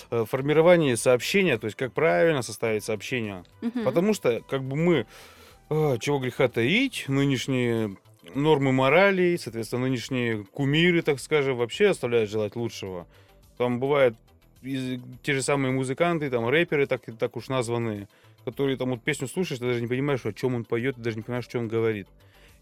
[0.09, 3.43] э, формировании сообщения, то есть, как правильно составить сообщение.
[3.59, 3.83] Мгм.
[3.83, 5.05] Потому что, как бы мы,
[5.99, 7.95] чего греха таить, нынешние
[8.35, 13.07] нормы морали, соответственно, нынешние кумиры, так скажем, вообще оставляют желать лучшего.
[13.57, 14.15] Там бывают
[14.61, 18.07] те же самые музыканты, там рэперы, так, так уж названные,
[18.45, 21.17] которые там вот песню слушаешь, ты даже не понимаешь, о чем он поет, ты даже
[21.17, 22.07] не понимаешь, что он говорит.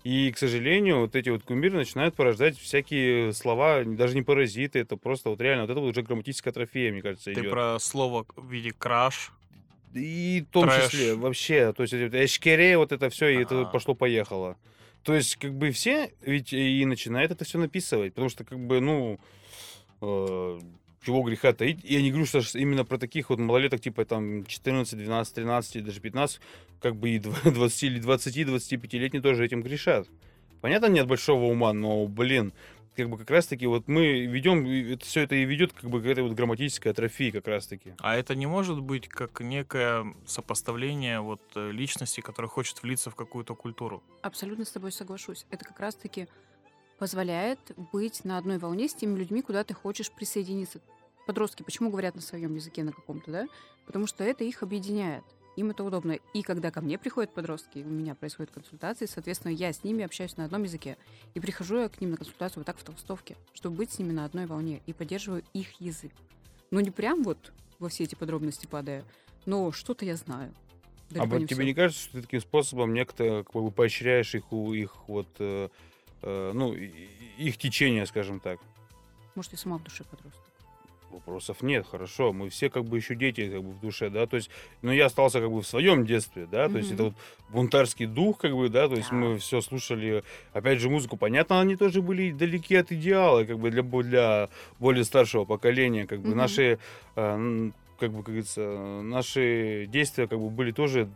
[0.04, 4.95] И, к сожалению, вот эти вот кумиры начинают порождать всякие слова, даже не паразиты, это
[4.95, 7.52] просто вот реально, вот это вот уже грамматическая трофея, мне кажется, Ты идет.
[7.52, 9.34] про слово в виде краш.
[9.93, 10.91] И в том Трэш.
[10.91, 13.65] числе вообще, то есть эшкере, вот это все, и это А.
[13.65, 14.58] пошло-поехало.
[15.04, 18.82] То есть, как бы все ведь и начинают это все написывать, потому что, как бы,
[18.82, 19.19] ну,
[20.02, 20.60] э,
[21.06, 21.80] чего греха таить.
[21.84, 25.82] Я не говорю, что именно про таких вот малолеток, типа там 14, 12, 13, и
[25.82, 26.39] даже 15,
[26.82, 30.08] как бы и дв- 20 или 20, 25 летние тоже этим грешат.
[30.62, 32.52] Понятно, нет большого ума, но, блин,
[32.95, 36.06] как бы как раз-таки вот мы ведем, это, все это и ведет как бы к
[36.06, 37.93] этой вот грамматической атрофии как раз-таки.
[37.99, 43.15] А это не может быть как некое сопоставление вот э, личности, которая хочет влиться в
[43.15, 44.04] какую-то культуру.
[44.21, 45.45] Абсолютно с тобой соглашусь.
[45.49, 46.28] Это как раз-таки
[46.97, 47.60] позволяет
[47.93, 50.82] быть на одной волне с теми людьми, куда ты хочешь присоединиться.
[51.25, 53.47] Подростки почему говорят на своем языке на каком-то, да?
[53.86, 55.23] Потому что это их объединяет.
[55.55, 56.17] Им это удобно.
[56.33, 60.38] И когда ко мне приходят подростки, у меня происходят консультации, соответственно, я с ними общаюсь
[60.38, 60.97] на одном языке.
[61.33, 64.12] И прихожу я к ним на консультацию вот так в толстовке, чтобы быть с ними
[64.12, 64.81] на одной волне.
[64.85, 66.12] И поддерживаю их язык.
[66.71, 69.03] Ну, не прям вот во все эти подробности падая,
[69.45, 70.53] но что-то я знаю.
[71.09, 71.63] а Далеко вот не тебе всё.
[71.65, 75.69] не кажется, что ты таким способом некто как бы поощряешь их, их вот, э,
[76.21, 78.59] э, ну, их течение, скажем так?
[79.35, 80.48] Может, я сама в душе подросток.
[81.12, 82.34] Вопросов нет, хорошо.
[82.34, 84.50] Мы все как бы еще дети как бы в душе, да, то есть,
[84.82, 87.13] но я остался как бы в своем детстве, да, то есть это вот
[87.50, 91.76] бунтарский дух, как бы, да, то есть мы все слушали, опять же, музыку, понятно, они
[91.76, 96.38] тоже были далеки от идеала, как бы для, для более старшего поколения, как бы Мгм.
[96.38, 96.80] наши,
[97.15, 98.62] э, как бы, как говорится,
[99.02, 101.10] наши действия как бы были тоже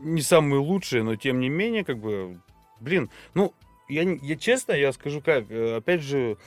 [0.00, 2.40] не самые лучшие, но тем не менее, как бы,
[2.80, 3.52] блин, ну,
[3.88, 6.38] я, я честно, я скажу как, э, опять же,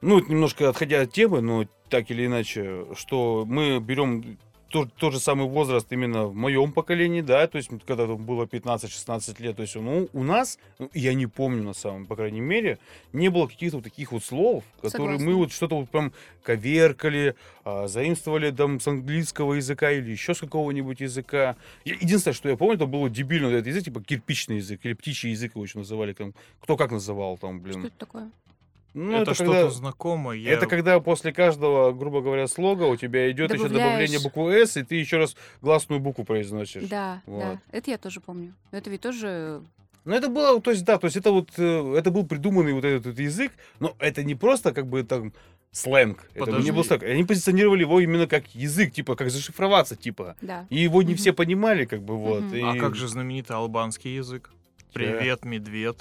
[0.00, 5.14] ну, это немножко отходя от темы, но так или иначе, что мы берем тот, тот
[5.14, 9.56] же самый возраст именно в моем поколении, да, то есть когда там было 15-16 лет,
[9.56, 12.78] то есть, ну, у нас, ну, я не помню на самом, по крайней мере,
[13.12, 15.36] не было каких-то вот таких вот слов, которые мы Согласна.
[15.36, 17.34] вот что-то вот прям коверкали,
[17.64, 21.56] а, заимствовали там с английского языка или еще с какого-нибудь языка.
[21.84, 25.30] Единственное, что я помню, это было дебильно, вот этот язык, типа кирпичный язык или птичий
[25.30, 27.80] язык его еще называли, там, кто как называл там, блин.
[27.80, 28.30] Что это такое?
[28.98, 30.36] Ну, это что-то когда- знакомое.
[30.38, 30.52] Я...
[30.52, 34.22] это когда после каждого, грубо говоря, слога у тебя идет еще добавление Добавляешь.
[34.22, 36.84] буквы «С», и ты еще раз гласную букву произносишь.
[36.88, 37.40] Да, Вот.
[37.40, 37.60] да.
[37.70, 38.54] Это я тоже помню.
[38.72, 39.62] Но это ведь тоже...
[40.04, 42.84] Ну, это было, то есть, да, то есть это вот, э, это был придуманный вот
[42.84, 45.34] этот, вот язык, но это не просто как бы там
[45.70, 46.24] сленг.
[46.30, 46.70] Это не Подожди.
[46.70, 47.02] был сленг.
[47.02, 50.34] Они позиционировали его именно как язык, типа, как зашифроваться, типа.
[50.40, 50.66] Да.
[50.70, 51.18] И его не Мгм.
[51.18, 52.42] все понимали, как бы, вот.
[52.42, 52.54] Мгм.
[52.56, 54.50] и- А как же знаменитый албанский язык?
[54.94, 55.98] Привет, медведь.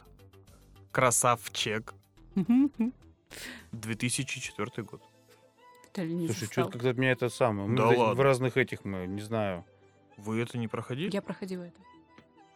[0.92, 1.94] Красавчик.
[3.72, 5.02] 2004 год.
[5.94, 7.68] Слушай, что-то как-то меня это самое.
[7.68, 8.24] Мы Да в эти- в ладно.
[8.24, 9.66] разных этих мы, не знаю.
[10.18, 11.10] Вы это не проходили?
[11.12, 11.80] Я проходила это.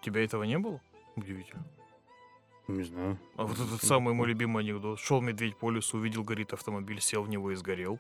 [0.02, 0.80] Тебя этого не было?
[1.16, 1.66] Удивительно.
[2.68, 3.18] Не знаю.
[3.38, 5.00] А вот этот самый мой любимый анекдот.
[5.00, 8.00] Шел медведь по лесу, увидел, горит автомобиль, сел в него и сгорел.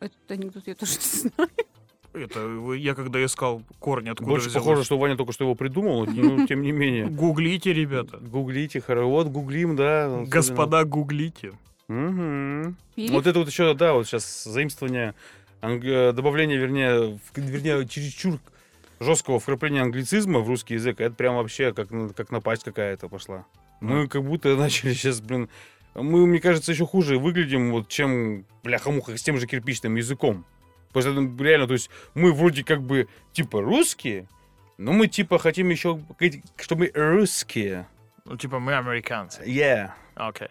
[0.00, 1.50] Этот анекдот я тоже не знаю.
[2.14, 2.40] Это
[2.74, 4.66] я когда искал корни, откуда Больше взялось.
[4.66, 7.06] похоже, что Ваня только что его придумал, но ну, тем не менее.
[7.06, 8.18] Гуглите, ребята.
[8.18, 10.22] Гуглите, вот гуглим, да.
[10.26, 11.52] Господа, гуглите.
[11.88, 15.14] Вот это вот еще, да, вот сейчас заимствование,
[15.62, 18.38] э, добавление, вернее, вернее, чересчур
[19.00, 23.44] жесткого вкрапления англицизма в русский язык, это прям вообще как, на- как напасть какая-то пошла.
[23.80, 25.48] Мы как будто начали сейчас, блин,
[25.94, 30.44] мы, мне кажется, еще хуже выглядим, вот, чем, бляха-муха, с тем же кирпичным языком.
[31.00, 34.28] Что это реально, то есть мы вроде как бы типа русские,
[34.78, 37.86] но мы типа хотим еще, говорить, что мы русские.
[38.24, 39.42] Ну, типа, мы американцы.
[39.44, 39.90] Yeah.
[40.14, 40.48] Окей.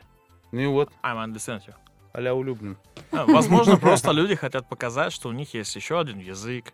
[0.51, 1.73] Ну и вот, I'm understand you.
[2.13, 2.77] а-ля улюблен.
[3.11, 6.73] А, Возможно, просто люди хотят показать, что у них есть еще один язык.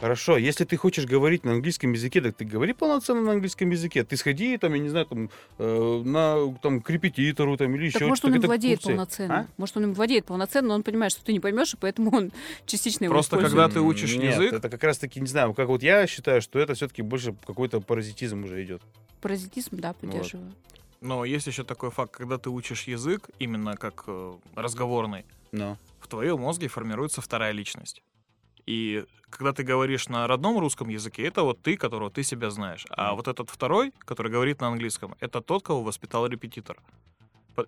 [0.00, 4.04] Хорошо, если ты хочешь говорить на английском языке, так ты говори полноценно на английском языке.
[4.04, 8.00] Ты сходи, там, я не знаю, там, э, на, там, к репетитору, там, или еще
[8.00, 8.34] Так может, что-то.
[8.36, 8.90] он им владеет курсы.
[8.92, 9.34] полноценно.
[9.38, 9.46] А?
[9.56, 12.30] Может, он им владеет полноценно, но он понимает, что ты не поймешь, и поэтому он
[12.66, 13.52] частично его Просто использует.
[13.62, 16.58] когда ты учишь Нет, язык- это как раз-таки, не знаю, как вот я считаю, что
[16.58, 18.82] это все-таки больше какой-то паразитизм уже идет.
[19.22, 20.52] Паразитизм, да, поддерживаю.
[21.00, 25.78] Но есть еще такой факт, когда ты учишь язык, именно как э, разговорный, Но.
[26.00, 28.02] в твоем мозге формируется вторая личность.
[28.66, 32.84] И когда ты говоришь на родном русском языке, это вот ты, которого ты себя знаешь.
[32.90, 36.78] А вот этот второй, который говорит на английском, это тот, кого воспитал репетитор.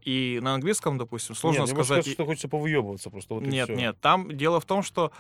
[0.05, 1.89] И на английском, допустим, сложно Нет, сказать...
[1.89, 3.35] кажется, что хочется повыебываться просто.
[3.35, 5.13] Вот нет, нет, там дело в том, что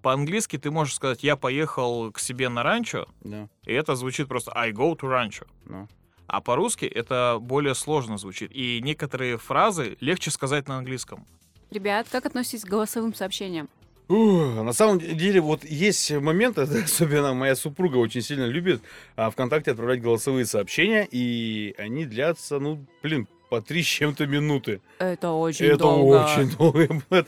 [0.00, 4.52] по-английски ты можешь сказать «я поехал к себе на ранчо», Да, и это звучит просто
[4.54, 5.46] «I go to rancho».
[5.66, 5.88] ну.
[6.26, 8.52] А по-русски это более сложно звучит.
[8.54, 11.26] И некоторые фразы легче сказать на английском.
[11.70, 13.70] Ребят, как относитесь к голосовым сообщениям?
[14.08, 18.80] На самом деле, вот есть моменты, особенно моя супруга очень сильно любит
[19.16, 24.80] а, ВКонтакте отправлять голосовые сообщения, и они длятся, ну, блин, по три с чем-то минуты.
[24.98, 26.24] Это очень это долго.
[26.24, 26.86] очень долго.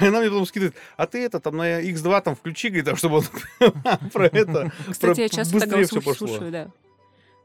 [0.00, 3.16] Она мне потом скидывает, а ты это там на X2 там включи, говорит, там, чтобы
[3.18, 3.24] он
[4.12, 6.26] про это Кстати, я часто так быстрее всё голосовых пошло.
[6.28, 6.70] слушаю, да.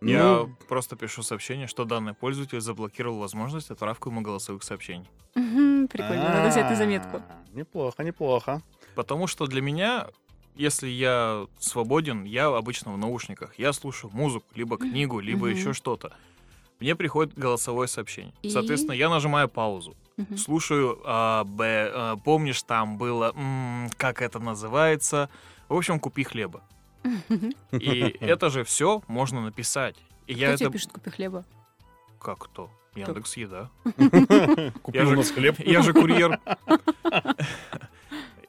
[0.02, 5.08] Я Ну, просто пишу сообщение, что данный пользователь заблокировал возможность отправку ему голосовых сообщений.
[5.34, 7.18] Прикольно, надо взять на заметку.
[7.18, 8.62] а, Неплохо, неплохо.
[8.96, 10.08] Потому что для меня,
[10.56, 13.58] если я свободен, я обычно в наушниках.
[13.60, 16.14] Я слушаю музыку, либо книгу, либо еще что-то.
[16.80, 18.34] Мне приходит голосовое сообщение.
[18.42, 18.50] И?
[18.50, 19.96] Соответственно, я нажимаю паузу.
[20.18, 20.38] Мгм.
[20.38, 25.30] Слушаю, а, Б, а, помнишь, там было, м, как это называется?
[25.70, 26.62] В общем, купи хлеба.
[27.72, 29.96] И это же все можно написать.
[30.28, 30.74] И я Кто тебе это...
[30.74, 31.46] пишет купи хлеба?
[32.20, 32.70] Как кто?
[32.96, 33.70] Яндекс Еда.
[34.82, 35.60] Купил же- у нас хлеб.
[35.60, 36.40] Я же курьер.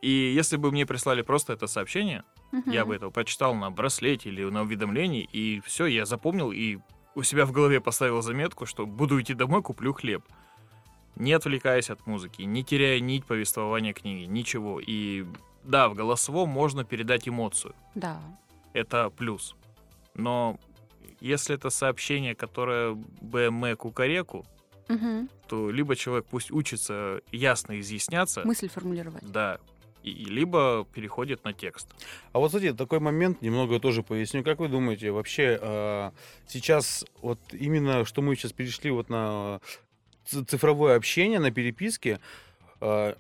[0.07, 2.23] И если бы мне прислали просто это сообщение,
[2.67, 6.79] я бы это прочитал на браслете или на уведомлении, и все, я запомнил и
[7.17, 10.23] у себя в голове поставил заметку, что буду идти домой, куплю хлеб.
[11.17, 14.81] Не отвлекаясь от музыки, не теряя нить повествования книги, ничего.
[14.81, 15.25] И
[15.65, 17.75] да, в голосовом можно передать эмоцию.
[17.97, 18.21] Да.
[18.75, 19.57] Это плюс.
[20.15, 20.57] Но
[21.21, 22.93] если это сообщение, которое
[23.23, 24.47] БМ кукареку,
[24.89, 25.29] Мгм.
[25.49, 29.25] то либо человек пусть учится ясно изъясняться, Мысль формулировать.
[29.33, 29.59] да,
[30.07, 31.89] и, либо переходит на текст.
[32.33, 34.43] А вот, кстати, такой момент, немного тоже поясню.
[34.45, 36.13] Как вы думаете, вообще а,
[36.47, 39.61] сейчас вот именно, что мы сейчас перешли вот на
[40.25, 42.21] цифровое общение, на переписке,
[42.81, 43.17] а,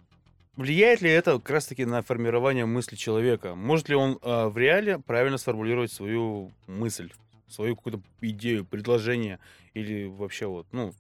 [0.56, 3.56] влияет ли это как раз-таки на формирование мысли человека?
[3.56, 7.12] Может ли он а, в реале правильно сформулировать свою мысль,
[7.48, 9.40] свою какую-то идею, предложение
[9.74, 10.94] или вообще вот, ну,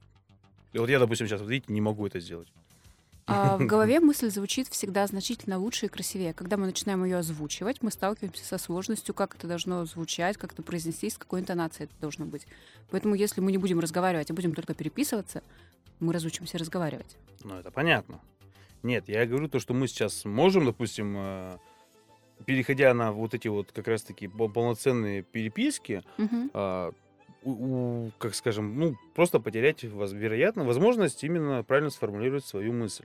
[0.74, 2.48] вот я, допустим, сейчас, видите, не могу это сделать.
[3.26, 6.32] А в голове мысль звучит всегда значительно лучше и красивее.
[6.32, 10.62] Когда мы начинаем ее озвучивать, мы сталкиваемся со сложностью, как это должно звучать, как это
[10.62, 12.46] произнести, с какой интонацией это должно быть.
[12.90, 15.42] Поэтому если мы не будем разговаривать, а будем только переписываться,
[15.98, 17.16] мы разучимся разговаривать.
[17.42, 18.20] Ну, это понятно.
[18.82, 21.58] Нет, я говорю то, что мы сейчас можем, допустим, э,
[22.44, 26.02] переходя на вот эти вот как раз-таки пол- полноценные переписки,
[26.52, 26.92] а,
[27.42, 33.04] у- как скажем, ну, просто потерять, вероятно, возможность именно правильно сформулировать свою мысль.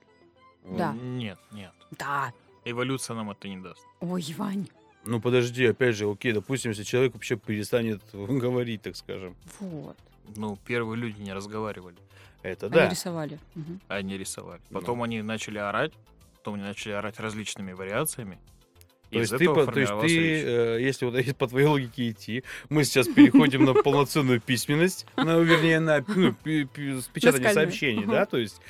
[0.66, 0.94] Да.
[0.94, 1.72] Нет, нет.
[1.98, 2.34] Да.
[2.66, 3.86] Эволюция нам это не даст.
[4.00, 4.68] Ой, Вань.
[5.04, 9.36] Ну, подожди, опять же, окей, допустим, если человек вообще перестанет говорить, так скажем.
[9.60, 9.98] Вот.
[10.36, 11.98] Ну, первые люди не разговаривали,
[12.44, 12.90] Это Они да.
[12.90, 13.40] рисовали.
[13.56, 13.82] Мгм.
[13.88, 14.62] а они рисовали.
[14.70, 14.80] Ну.
[14.80, 15.94] Потом они начали орать,
[16.38, 18.38] потом они начали орать различными вариациями.
[19.10, 20.44] То Из есть, ты, то есть ты, речь.
[20.46, 25.82] э, если вот по твоей логике идти, мы сейчас переходим на полноценную письменность, ну, вернее,
[25.82, 28.62] на ну, печатание сообщений, да, то есть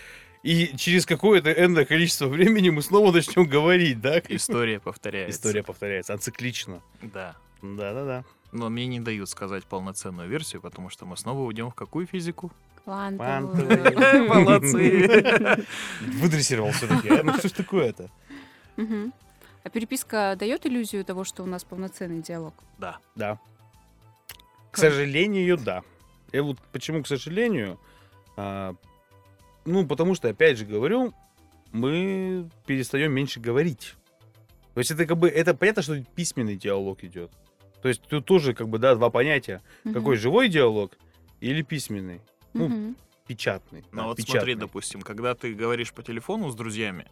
[0.43, 4.19] и через какое-то энное количество времени мы снова начнем говорить, да?
[4.27, 5.37] История повторяется.
[5.37, 6.81] История повторяется, ациклично.
[7.01, 7.35] Да.
[7.61, 8.23] Да-да-да.
[8.51, 12.51] Но мне не дают сказать полноценную версию, потому что мы снова уйдем в какую физику?
[12.83, 14.27] Квантовую.
[14.27, 15.65] Молодцы.
[16.01, 17.09] Выдрессировал все-таки.
[17.23, 18.09] Ну что ж такое-то?
[19.63, 22.55] А переписка дает иллюзию того, что у нас полноценный диалог?
[22.79, 22.97] Да.
[23.15, 23.39] Да.
[24.71, 25.83] К сожалению, да.
[26.31, 27.79] И вот почему, к сожалению,
[28.37, 28.73] а,
[29.65, 31.13] ну, потому что, опять же говорю,
[31.71, 33.95] мы перестаем меньше говорить.
[34.73, 37.31] То есть это как бы, это понятно, что письменный диалог идет.
[37.81, 39.61] То есть тут тоже как бы, да, два понятия.
[39.83, 40.97] Какой живой диалог
[41.39, 42.21] или письменный,
[42.53, 42.95] ну, Мгм.
[43.27, 43.83] печатный.
[43.91, 44.39] Но да, вот печатный.
[44.39, 47.07] смотри, допустим, когда ты говоришь по телефону с друзьями,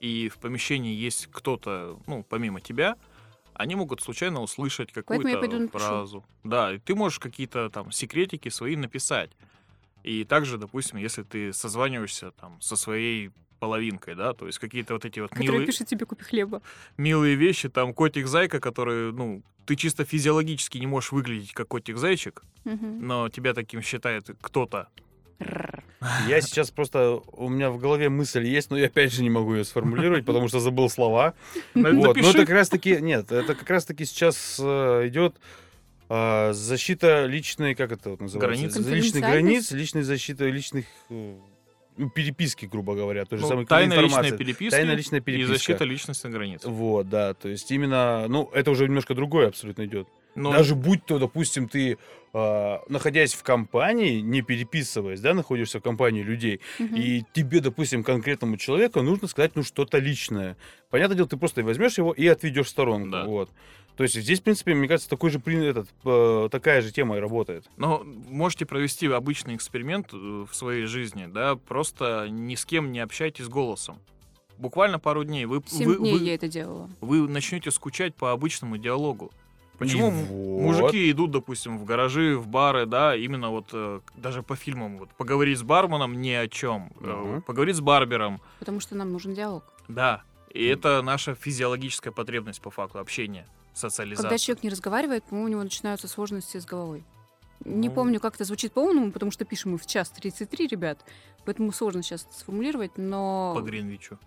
[0.00, 2.96] и в помещении есть кто-то, ну, помимо тебя,
[3.54, 6.24] они могут случайно услышать какую-то фразу.
[6.44, 9.32] Да, и ты можешь какие-то там секретики свои написать.
[10.08, 13.30] И также, допустим, если ты созваниваешься там со своей
[13.60, 16.62] половинкой, да, то есть какие-то вот эти вот Который милые, пишет тебе купи хлеба.
[16.96, 23.06] милые вещи, там котик-зайка, которые, ну, ты чисто физиологически не можешь выглядеть как котик-зайчик, Мгм.
[23.06, 24.88] но тебя таким считает кто-то.
[26.26, 29.54] Я сейчас просто, у меня в голове мысль есть, но я опять же не могу
[29.56, 31.34] ее сформулировать, потому что забыл слова.
[31.74, 35.34] На- Вот, но это как раз таки, нет, это как раз таки сейчас э, идет
[36.08, 38.80] а, защита личной, как это вот называется?
[38.80, 39.04] Границ?
[39.04, 41.36] Личных границ, личной защиты личных э,
[41.98, 45.52] ну, переписки, грубо говоря, то же Ну, самое тайная личная переписка Тайная личная и переписка.
[45.54, 46.60] защита личностных границ.
[46.64, 50.08] Вот, да, то есть именно, ну, это уже немножко другое абсолютно идет.
[50.34, 51.98] Но Даже будь то, допустим, ты,
[52.32, 56.94] а, находясь в компании, не переписываясь, да, находишься в компании людей, Мгм.
[56.94, 60.56] и тебе, допустим, конкретному человеку нужно сказать, ну, что-то личное.
[60.90, 63.10] Понятное дело, ты просто возьмешь его и отведешь в сторонку.
[63.10, 63.24] Да.
[63.24, 63.50] Вот.
[63.98, 67.20] То есть здесь, в принципе, мне кажется, такой же, этот, э, такая же тема и
[67.20, 67.68] работает.
[67.76, 70.16] Но можете провести обычный эксперимент э,
[70.48, 73.98] в своей жизни, да, просто ни с кем не общайтесь голосом.
[74.56, 76.88] Буквально пару дней вы, Семь вы, дней вы- я это делала.
[77.00, 79.32] вы начнете скучать по обычному диалогу.
[79.78, 80.62] Почему И вот.
[80.62, 85.08] мужики идут, допустим, в гаражи, в бары, да, именно вот э, даже по фильмам, вот
[85.10, 87.42] поговорить с барменом ни о чем, Мгм.
[87.42, 89.64] поговорить с барбером, Потому что нам нужен диалог.
[89.88, 90.22] да,
[90.54, 93.44] и это наша физиологическая потребность по факту общения,
[93.78, 94.22] социализация.
[94.22, 97.04] Когда человек не разговаривает, по-моему, у него начинаются сложности с головой.
[97.64, 97.94] Не Ну.
[97.94, 101.00] помню, как это звучит по-умному, потому что пишем мы в час 33, ребят.
[101.44, 103.52] Поэтому сложно сейчас это сформулировать, но...
[103.54, 104.18] по Гринвичу.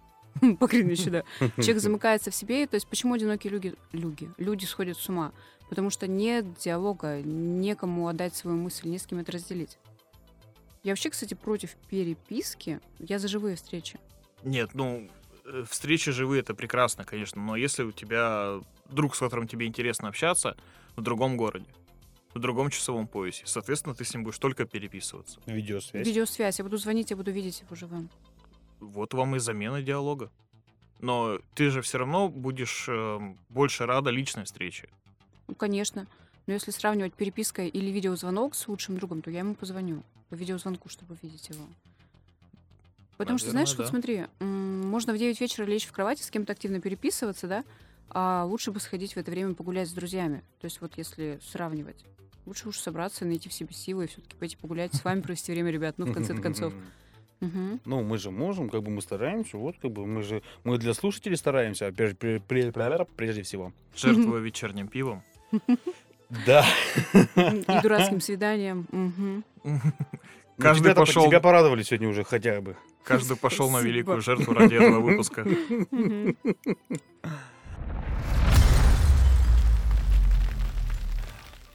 [0.59, 1.23] По Гринвичу, да.
[1.57, 2.65] Человек замыкается в себе.
[2.65, 5.33] То есть почему одинокие люди, люди, люди сходят с ума?
[5.69, 9.77] Потому что нет диалога, некому отдать свою мысль, не с кем это разделить.
[10.83, 12.79] Я вообще, кстати, против переписки.
[12.99, 13.99] Я за живые встречи.
[14.43, 15.09] Нет, ну,
[15.69, 20.57] встречи живые это прекрасно, конечно, но если у тебя друг, с которым тебе интересно общаться,
[20.95, 21.67] в другом городе,
[22.33, 25.39] в другом часовом поясе, соответственно, ты с ним будешь только переписываться.
[25.45, 26.05] Видеосвязь.
[26.05, 26.59] Видеосвязь.
[26.59, 28.09] Я буду звонить, я буду видеть его живым.
[28.79, 30.31] Вот вам и замена диалога.
[30.99, 34.89] Но ты же все равно будешь эм, больше рада личной встрече.
[35.47, 36.07] Ну, конечно.
[36.45, 40.89] Но если сравнивать переписка или видеозвонок с лучшим другом, то я ему позвоню по видеозвонку,
[40.89, 41.65] чтобы видеть его.
[43.21, 46.81] Потому что, знаешь, вот смотри, можно в 9 вечера лечь в кровати, с кем-то активно
[46.81, 47.63] переписываться, да,
[48.09, 50.43] а лучше бы сходить в это время погулять с друзьями.
[50.59, 52.05] То есть вот если сравнивать.
[52.45, 55.71] Лучше уж собраться, найти в себе силы и все-таки пойти погулять, с вами провести время,
[55.71, 56.73] ребят, ну, в конце концов.
[57.39, 57.79] Мгм.
[57.85, 60.93] Ну, мы же можем, как бы мы стараемся, вот как бы мы же мы для
[60.93, 63.73] слушателей стараемся, а прежде, пре- пре- прежде всего.
[63.95, 65.23] Жертвуя вечерним пивом.
[66.45, 66.63] Да.
[67.35, 69.43] И дурацким свиданием.
[70.57, 72.75] Ну, Каждый тебя-то- пошел, Тебя порадовали сегодня уже хотя бы.
[73.03, 75.45] каждый пошел на великую жертву ради этого выпуска.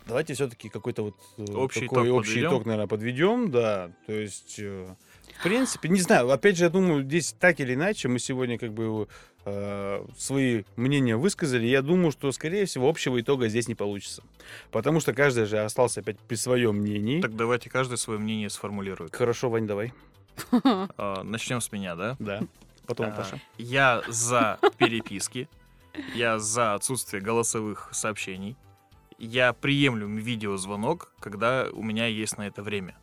[0.07, 2.49] Давайте все-таки какой-то вот э, Общий такой итог общий подведем?
[2.51, 3.91] итог, наверное, подведем, да.
[4.07, 4.95] То есть, э,
[5.39, 8.72] в принципе, не знаю, опять же, я думаю, здесь так или иначе мы сегодня как
[8.72, 9.09] бы
[9.45, 11.66] э, свои мнения высказали.
[11.66, 14.22] Я думаю, что, скорее всего, общего итога здесь не получится.
[14.70, 17.20] Потому что каждый же остался опять при своем мнении.
[17.20, 19.14] Так давайте каждый свое мнение сформулирует.
[19.14, 19.93] Хорошо, Вань, давай.
[20.99, 22.16] А, Начнем с меня, да?
[22.18, 22.43] Да.
[22.87, 23.41] Потом А, Наташа.
[23.59, 25.49] Я за переписки.
[26.14, 28.57] Я за отсутствие голосовых сообщений.
[29.18, 32.97] Я приемлю видеозвонок, когда у меня есть на это время.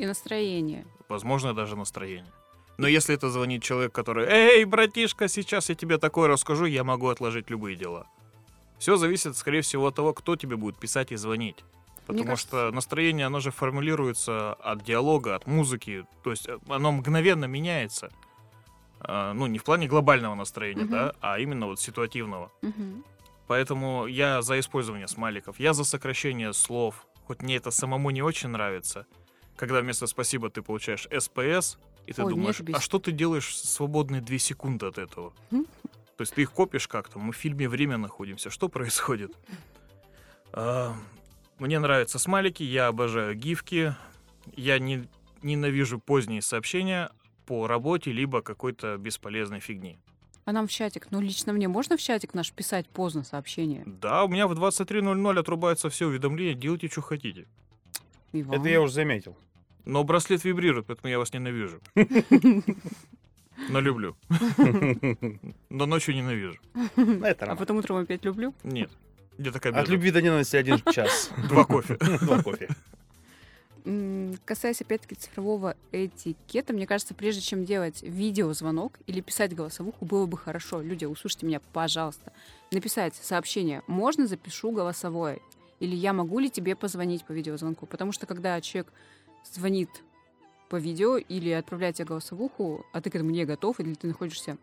[0.00, 0.86] И настроение.
[1.08, 2.32] Возможно, даже настроение.
[2.78, 7.08] Но если это звонит человек, который «Эй, братишка, сейчас я тебе такое расскажу», я могу
[7.08, 8.06] отложить любые дела.
[8.78, 11.56] Все зависит, скорее всего, от того, кто тебе будет писать и звонить.
[12.06, 16.06] Потому кажется- что настроение, оно же формулируется от диалога, от музыки.
[16.24, 18.08] То есть э, оно мгновенно меняется.
[19.00, 20.90] А, Ну, не в плане глобального настроения, Мгм.
[20.92, 22.50] да, а именно вот ситуативного.
[22.62, 23.04] Мгм.
[23.48, 28.48] Поэтому я за использование смайликов, я за сокращение слов, хоть мне это самому не очень
[28.48, 29.06] нравится.
[29.60, 34.22] Когда вместо «спасибо» ты получаешь «СПС», и ты Ой, думаешь, а что ты делаешь свободные
[34.22, 35.34] две секунды от этого?
[35.50, 39.36] То есть ты их копишь как-то, мы в фильме «Время» находимся, что происходит?
[40.54, 40.94] А,
[41.58, 43.94] Мне нравятся смайлики, я обожаю гифки,
[44.56, 45.06] я не,
[45.42, 47.10] ненавижу поздние сообщения
[47.44, 49.98] по работе, либо какой-то бесполезной фигни.
[50.46, 53.82] А нам в чатик, ну лично мне можно в чатик наш писать поздно сообщение?
[53.84, 57.46] Да, у меня в 23.00 отрубается все уведомления, делайте, что хотите.
[58.32, 58.58] И вам.
[58.58, 59.36] Это я уже заметил.
[59.84, 61.80] Но браслет вибрирует, поэтому я вас ненавижу.
[63.68, 64.16] Но люблю.
[65.68, 66.58] Но ночью ненавижу.
[66.96, 68.54] Ну, Это А потом утром опять люблю.
[68.62, 68.90] Нет.
[69.38, 71.30] Где такая От любви до ненависти один час.
[71.48, 71.98] Два кофе.
[72.20, 72.68] Два кофе.
[74.44, 80.36] Касаясь, опять-таки, цифрового этикета, мне кажется, прежде чем делать видеозвонок или писать голосовуху, было бы
[80.36, 80.82] хорошо.
[80.82, 82.32] Люди, услышьте меня, пожалуйста.
[82.70, 85.40] Написать сообщение «Можно запишу голосовое?»
[85.80, 88.92] Или «Я могу ли тебе позвонить по видеозвонку?» Потому что когда человек
[89.44, 89.90] звонит
[90.68, 94.56] по видео или отправляет тебе голосовуху, а ты к этому не готов, или ты находишься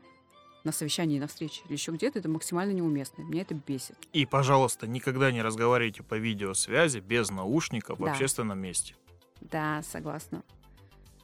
[0.63, 3.21] на совещании, на встрече или еще где-то, это максимально неуместно.
[3.23, 3.95] Меня это бесит.
[4.13, 8.11] И, пожалуйста, никогда не разговаривайте по видеосвязи без наушников в Да.
[8.11, 8.95] общественном месте.
[9.41, 10.43] Да, согласна.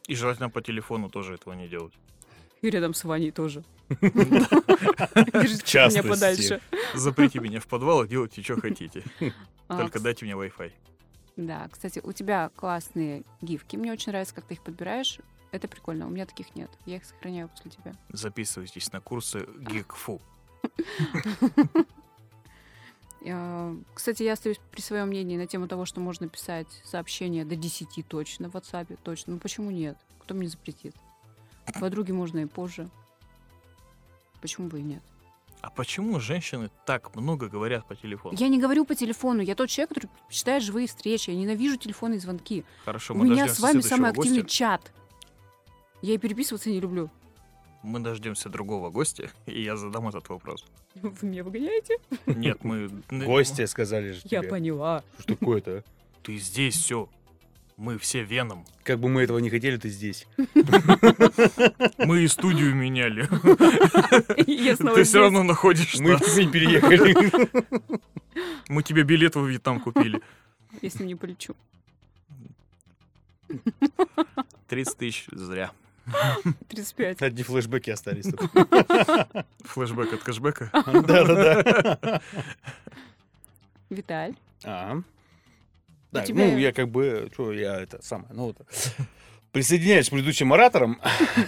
[0.08, 1.94] И желательно по телефону тоже этого не делать.
[2.62, 3.64] И рядом с Ваней тоже.
[3.90, 6.62] Держите меня подальше.
[6.94, 9.04] Заприте меня в подвал и делайте, что хотите.
[9.68, 10.72] А, Только дайте мне Wi-Fi.
[11.36, 13.76] Да, кстати, у тебя классные гифки.
[13.76, 15.20] Мне очень нравится, как ты их подбираешь.
[15.52, 16.08] Это прикольно.
[16.08, 16.70] У меня таких нет.
[16.86, 17.94] Я их сохраняю после тебя.
[18.10, 20.22] Записывайтесь на курсы Гикфу.
[23.26, 27.56] А, Кстати, я остаюсь при своем мнении на тему того, что можно писать сообщения до
[27.56, 29.00] 10 точно в WhatsApp.
[29.02, 29.34] Точно.
[29.34, 29.98] Ну почему нет?
[30.20, 30.96] Кто мне запретит?
[31.80, 32.90] Подруге можно и позже.
[34.42, 35.02] Почему бы и нет?
[35.64, 38.36] А почему женщины так много говорят по телефону?
[38.38, 39.42] Я не говорю по телефону.
[39.42, 41.30] Я тот человек, который читает живые встречи.
[41.30, 42.66] Я ненавижу телефонные звонки.
[42.84, 44.58] Хорошо, У мы меня с вами самый активный гостя.
[44.58, 44.92] чат.
[46.02, 47.10] Я и переписываться не люблю.
[47.82, 50.66] Мы дождемся другого гостя, и я задам этот вопрос.
[50.96, 51.96] Вы меня выгоняете?
[52.26, 52.90] Нет, мы...
[53.10, 54.50] Гости сказали же Я тебе.
[54.50, 55.02] поняла.
[55.20, 55.84] Что такое-то?
[56.24, 57.08] Ты здесь все.
[57.78, 58.66] Мы все веном.
[58.84, 60.28] Как бы мы этого не хотели, ты здесь.
[61.98, 63.28] Мы и студию меняли.
[64.96, 67.16] Ты все равно находишь Мы в переехали.
[68.70, 70.22] Мы тебе билет во Вьетнам купили.
[70.82, 71.56] Ним не полечу.
[74.68, 75.72] 30 тысяч зря.
[76.70, 77.22] 35.
[77.22, 78.26] Одни флешбеки остались.
[78.26, 78.42] тут.
[79.64, 80.70] Флэшбэк от кэшбэка.
[80.74, 82.22] Да-да-да.
[83.90, 84.36] Виталь.
[84.64, 85.02] А.
[86.14, 88.58] У Так, тебя- ну, я как бы, что я это самое, ну, вот,
[89.52, 91.00] Присоединяюсь к предыдущим ораторам.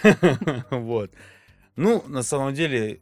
[0.71, 1.11] Вот.
[1.75, 2.99] Ну, на самом деле,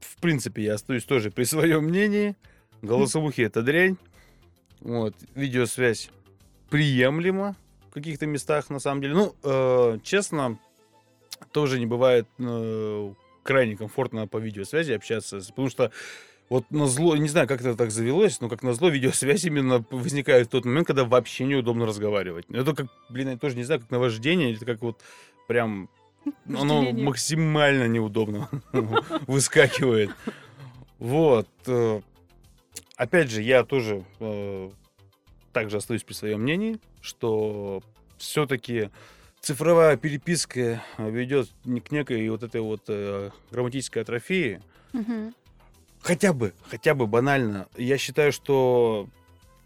[0.00, 2.34] в принципе, я остаюсь тоже при своем мнении.
[2.82, 3.96] Голосовухи это дрянь.
[4.80, 5.14] Вот.
[5.34, 6.10] Видеосвязь
[6.70, 7.56] приемлема
[7.90, 9.14] в каких-то местах, на самом деле.
[9.14, 10.58] Ну, э, честно,
[11.52, 15.90] тоже не бывает э, крайне комфортно по видеосвязи общаться, потому что
[16.48, 19.84] вот на зло, не знаю, как это так завелось, но как на зло видеосвязь именно
[19.90, 22.46] возникает в тот момент, когда вообще неудобно разговаривать.
[22.50, 25.00] Это как, блин, я тоже не знаю, как наваждение, это как вот
[25.46, 25.88] прям
[26.46, 27.04] оно Вожделение.
[27.04, 28.48] максимально неудобно
[29.26, 30.10] выскакивает.
[30.98, 31.48] Вот.
[31.66, 32.00] э,
[32.96, 34.70] Опять же, я тоже э,
[35.52, 37.80] также остаюсь при своем мнении, что
[38.18, 38.90] все-таки
[39.40, 44.60] цифровая переписка ведет не к некой вот этой вот э, грамматической атрофии.
[44.92, 45.32] Мгм.
[46.02, 47.68] Хотя бы, хотя бы банально.
[47.76, 49.08] Я считаю, что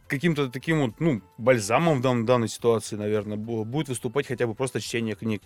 [0.09, 4.55] каким-то таким вот, ну, бальзамом в дан- данной ситуации, наверное, бу- будет выступать хотя бы
[4.55, 5.43] просто чтение книг.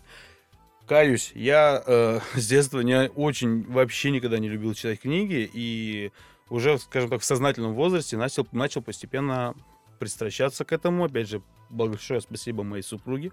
[0.87, 6.13] Каюсь, я э, с детства не очень, вообще никогда не любил читать книги, и
[6.49, 9.55] уже, скажем так, в сознательном возрасте начал, начал постепенно
[9.99, 11.05] пристращаться к этому.
[11.05, 13.33] Опять же, большое спасибо моей супруге,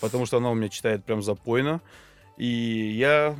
[0.00, 1.80] потому что она у меня читает прям запойно,
[2.36, 3.36] и я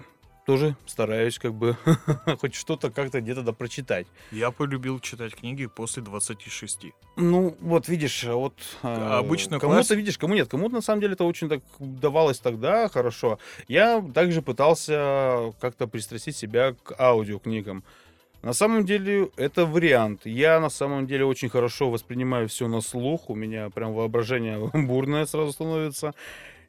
[0.48, 1.76] тоже стараюсь как бы
[2.40, 4.06] хоть что-то как-то где-то да прочитать.
[4.32, 6.86] Я полюбил читать книги после 26.
[7.16, 11.02] Ну, вот видишь, а вот А обычную кому-то классику- видишь, кому нет, кому-то на самом
[11.02, 13.38] деле это очень так давалось тогда хорошо.
[13.68, 17.84] Я также пытался как-то пристрастить себя к аудиокнигам.
[18.40, 20.22] На самом деле это вариант.
[20.24, 23.28] Я на самом деле очень хорошо воспринимаю все на слух.
[23.28, 26.14] У меня прям воображение бурное сразу становится.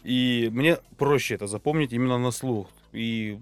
[0.04, 2.68] И мне проще это запомнить именно на слух.
[2.92, 3.40] И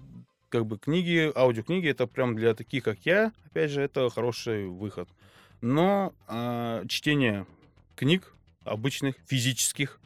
[0.48, 5.08] как бы книги, аудиокниги, это прям для таких, как я, опять же, это хороший выход.
[5.60, 7.46] Но а, чтение
[7.96, 8.32] книг
[8.64, 10.00] обычных, физических,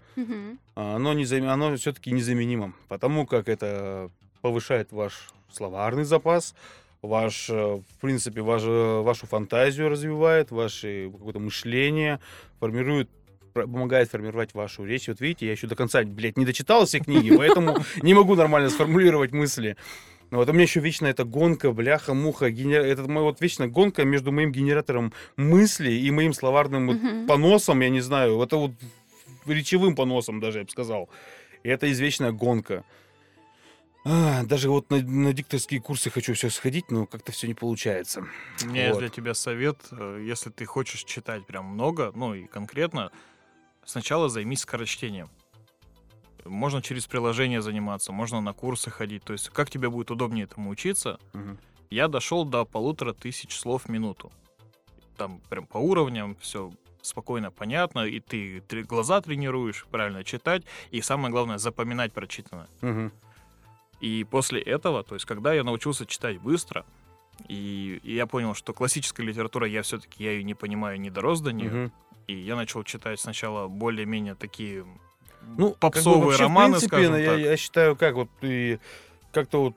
[0.74, 6.54] а, оно, незам- оно все-таки незаменимо, потому как это повышает ваш словарный запас,
[7.02, 12.20] ваш, э, в принципе, ваш, э, вашу фантазию развивает, ваше какое-то мышление,
[12.58, 13.10] формирует
[13.52, 15.08] помогает формировать вашу речь.
[15.08, 18.70] Вот видите, я еще до конца, блядь, не дочитал все книги, поэтому не могу нормально
[18.70, 19.76] сформулировать мысли.
[20.32, 22.80] Но вот у меня еще вечно эта гонка, бляха-муха, генер...
[22.80, 27.26] это моя вот вечная гонка между моим генератором мыслей и моим словарным вот Мгм.
[27.26, 28.72] поносом, я не знаю, это вот
[29.44, 31.10] речевым поносом даже, я бы сказал.
[31.64, 32.82] И это извечная гонка.
[34.06, 38.24] А, даже вот на, на дикторские курсы хочу все сходить, но как-то все не получается.
[38.62, 39.00] У меня есть Вот.
[39.00, 43.12] для тебя совет, э, если ты хочешь читать прям много, ну и конкретно,
[43.84, 45.28] сначала займись скорочтением.
[46.44, 49.22] Можно через приложение заниматься, можно на курсы ходить.
[49.24, 51.58] То есть, как тебе будет удобнее этому учиться, Мгм.
[51.90, 54.32] я дошел до полутора тысяч слов в минуту.
[55.16, 56.72] Там прям по уровням все
[57.02, 62.68] спокойно понятно, и ты глаза тренируешь, правильно читать, и самое главное, запоминать прочитанное.
[62.80, 63.12] Мгм.
[64.00, 66.84] И после этого, то есть когда я научился читать быстро,
[67.48, 71.40] и, и я понял, что классическая литература, я все-таки я ее не понимаю, не дорос
[71.40, 71.92] до нее, Мгм.
[72.26, 74.84] и я начал читать сначала более-менее такие
[75.56, 77.38] Ну, как бы попсовые вообще, в романы, принципе, скажем я, так.
[77.40, 78.78] я считаю, как вот и
[79.32, 79.74] как-то вот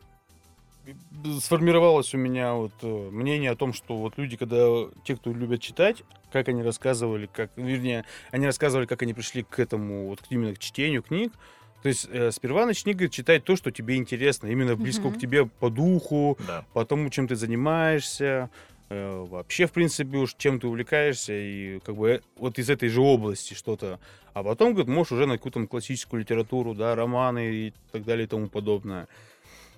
[1.39, 4.65] сформировалось у меня вот э, мнение о том, что вот люди, когда
[5.03, 9.57] те, кто любят читать, как они рассказывали, как, вернее, они рассказывали, как они пришли к
[9.59, 11.33] этому, вот к- именно к чтению книг.
[11.81, 15.13] То есть э, сперва начни говорит, читать то, что тебе интересно, именно близко Мгм.
[15.15, 16.65] к тебе по духу, Да.
[16.73, 18.49] по тому, чем ты занимаешься,
[18.89, 22.89] э, вообще, в принципе, уж чем ты увлекаешься, и как бы э, вот из этой
[22.89, 23.99] же области что-то.
[24.33, 28.27] А потом, говорит, можешь уже на какую-то классическую литературу, да, романы и так далее и
[28.27, 29.07] тому подобное.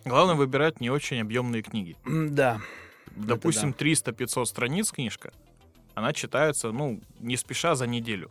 [0.06, 1.96] Главное выбирать не очень объемные книги.
[2.06, 2.62] Да.
[3.16, 5.32] Допустим, 300-500 страниц книжка,
[5.96, 8.30] она читается, ну, не спеша за неделю.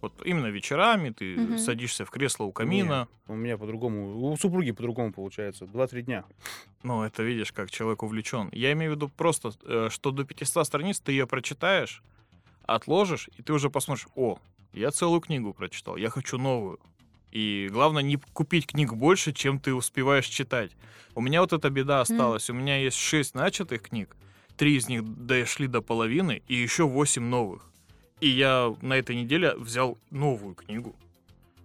[0.00, 1.58] Вот именно вечерами ты Мгм.
[1.58, 5.66] садишься в кресло у камина, У меня по-другому, у супруги по-другому получается.
[5.66, 6.24] Два-три дня.
[6.82, 8.48] Ну, это видишь, как человек увлечен.
[8.52, 12.02] Я имею в виду просто, э, что до 500 страниц ты ее прочитаешь,
[12.66, 14.38] отложишь, и ты уже посмотришь, о,
[14.72, 16.78] я целую книгу прочитал, я хочу новую.
[17.30, 20.72] И главное не купить книг больше, чем ты успеваешь читать.
[21.14, 22.48] У меня вот эта беда осталась.
[22.48, 24.16] У меня есть 6 начатых книг,
[24.56, 27.70] три из них дошли до половины, и еще 8 новых.
[28.20, 30.94] И я на этой неделе взял новую книгу,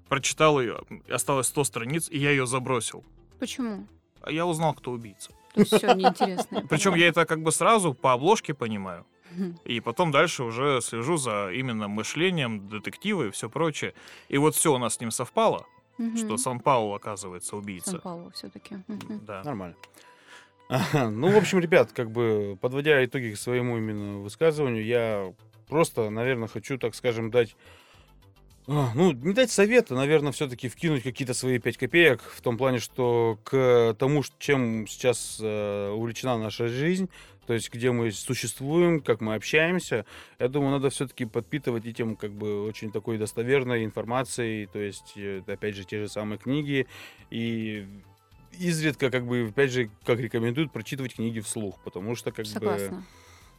[0.08, 3.04] прочитал ее, осталось 100 страниц, и я ее забросил.
[3.39, 3.88] Почему?
[4.22, 5.32] А я узнал, кто убийца.
[5.56, 6.66] Все неинтересно.
[6.70, 9.06] Причем я это как бы сразу по обложке понимаю.
[9.66, 13.95] И потом дальше уже слежу за именно мышлением детектива и все прочее.
[14.30, 15.66] И вот все у нас с ним совпало,
[15.97, 16.38] что Мгм.
[16.38, 17.91] Сан-Паулу оказывается убийца.
[17.91, 18.78] Сан-Паулу все-таки.
[18.88, 19.41] Да.
[19.43, 19.76] Нормально.
[20.93, 25.34] Ну, в общем, ребят, как бы подводя итоги к своему именно высказыванию, я
[25.68, 27.55] просто, наверное, хочу, так скажем, дать
[28.68, 32.80] А, Ну, не дать совета, наверное, все-таки вкинуть какие-то свои 5 копеек в том плане,
[32.80, 37.09] что к тому, чем сейчас э, увлечена наша жизнь,
[37.45, 40.05] то есть где мы существуем, как мы общаемся,
[40.39, 45.41] я думаю, надо все-таки подпитывать этим как бы очень такой достоверной информацией, то есть, э,
[45.45, 46.88] опять же, те же самые книги,
[47.32, 47.86] и
[48.59, 53.03] изредка, как бы, опять же, как рекомендуют, прочитывать книги вслух, потому что, как бы...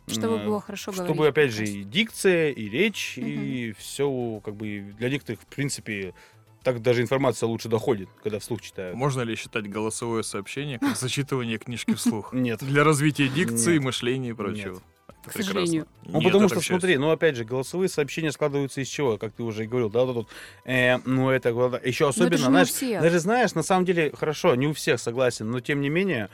[0.06, 1.14] Чтобы было хорошо говорить.
[1.14, 6.14] чтобы, опять же, и дикция, и речь, и все, как бы, для некоторых, в принципе,
[6.62, 8.96] так даже информация лучше доходит, когда вслух читают.
[8.96, 12.32] Можно ли считать голосовое сообщение как зачитывание книжки вслух?
[12.32, 12.60] Нет.
[12.62, 14.82] Для развития дикции, мышления и прочего.
[15.08, 15.86] Это К сожалению.
[16.02, 16.18] прекрасно.
[16.18, 19.64] Ну, потому что, смотри, ну, опять же, голосовые сообщения складываются из чего, как ты уже
[19.64, 20.28] и говорил, да, вот тут,
[20.66, 21.48] э, ну, это,
[21.82, 25.80] еще особенно, знаешь, даже знаешь, на самом деле, хорошо, не у всех согласен, но тем
[25.80, 26.28] не менее,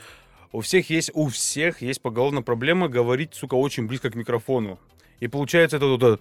[0.52, 4.78] у всех есть, у всех есть поголовно проблема говорить, сука, очень близко к микрофону.
[5.20, 6.18] И получается это вот это...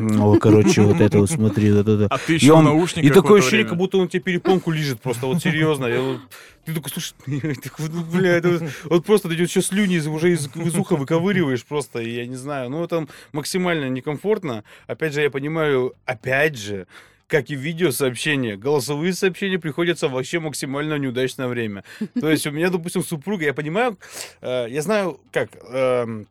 [0.00, 2.06] Ну, короче, вот это вот, смотри, вот это...
[2.10, 3.68] А ты И, еще в он- наушниках и такое ощущение, время.
[3.68, 5.86] как будто он тебе перепонку лежит, просто вот серьезно.
[5.86, 6.20] Я вот-
[6.64, 7.14] ты такой, слушай,
[7.62, 10.96] такой, ну, бля, это вот, вот просто ты еще слюни из- уже из, из уха
[10.96, 14.64] выковыриваешь просто, и я не знаю, ну это максимально некомфортно.
[14.88, 16.88] Опять же, я понимаю, опять же,
[17.32, 21.82] как и видеосообщения, голосовые сообщения приходятся вообще максимально неудачное время.
[22.20, 23.96] То есть у меня, допустим, супруга, я понимаю,
[24.42, 26.26] э, я знаю, как, эм,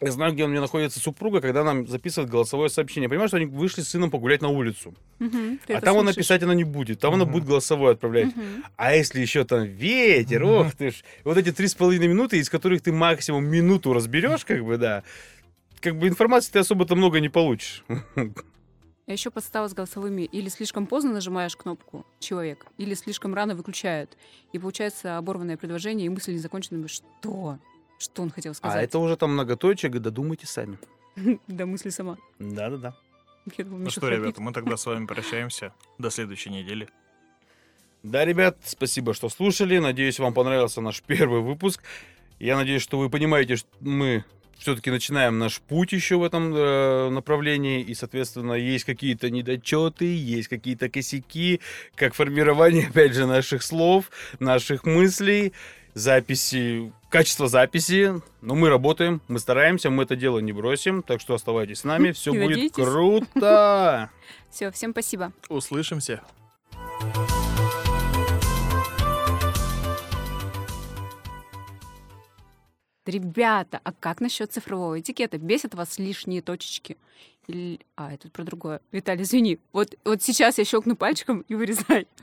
[0.00, 3.04] я знаю, где у меня находится супруга, когда нам записывает голосовое сообщение.
[3.04, 4.92] Я понимаю, что они вышли с сыном погулять на улицу.
[5.20, 6.16] Ты а там она слышишь.
[6.26, 6.98] писать она не будет.
[6.98, 7.32] Там она Мгм.
[7.32, 8.34] будет голосовое отправлять.
[8.34, 8.64] Мгм.
[8.76, 11.04] А если еще там ветер, ох ты ж.
[11.22, 15.04] Вот эти три с половиной минуты, из которых ты максимум минуту разберешь, как бы, да.
[15.80, 17.84] Как бы информации ты особо-то много не получишь.
[19.10, 20.22] Я еще подстава с голосовыми.
[20.22, 24.16] Или слишком поздно нажимаешь кнопку человек, или слишком рано выключают.
[24.52, 26.86] И получается оборванное предложение, и мысль не закончена.
[26.86, 27.58] Что?
[27.98, 28.84] Что он хотел А сказать?
[28.84, 30.78] это уже там многоточие, додумайте сами.
[31.48, 32.18] Да, мысли сама.
[32.38, 32.94] Да-да-да.
[33.58, 35.74] Ну что, ребята, мы тогда с вами прощаемся.
[35.98, 36.88] До следующей недели.
[38.04, 39.78] Да, ребят, спасибо, что слушали.
[39.78, 41.82] Надеюсь, вам понравился наш первый выпуск.
[42.38, 44.24] Я надеюсь, что вы понимаете, что мы
[44.60, 50.48] все-таки начинаем наш путь еще в этом э, направлении, и, соответственно, есть какие-то недочеты, есть
[50.48, 51.60] какие-то косяки,
[51.94, 55.54] как формирование, опять же, наших слов, наших мыслей,
[55.94, 58.20] записи, качество записи.
[58.42, 62.12] Но мы работаем, мы стараемся, мы это дело не бросим, так что оставайтесь с нами,
[62.12, 64.10] все будет круто!
[64.50, 65.32] Все, всем спасибо.
[65.48, 66.22] Услышимся.
[73.10, 75.36] Ребята, а как насчет цифрового этикета?
[75.36, 76.96] Бесят вас лишние точечки?
[77.48, 77.80] Или...
[77.96, 78.80] А, это про другое.
[78.92, 79.58] Виталий, извини.
[79.72, 82.06] Вот, вот сейчас я щелкну пальчиком и вырезай.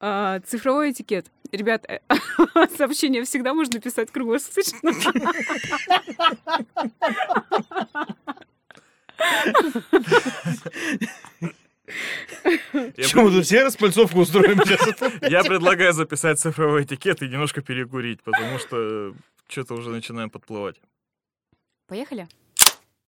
[0.00, 1.26] А, Цифровой этикет.
[1.50, 1.98] Ребят, э,
[2.76, 4.92] сообщение всегда можно писать круглосуточно.
[12.72, 15.30] Я, Чем мы тут все распальцовку устроим сейчас?
[15.30, 19.14] я предлагаю записать цифровой этикет и немножко перекурить, потому что
[19.48, 20.76] что-то уже начинаем подплывать.
[21.86, 22.28] Поехали?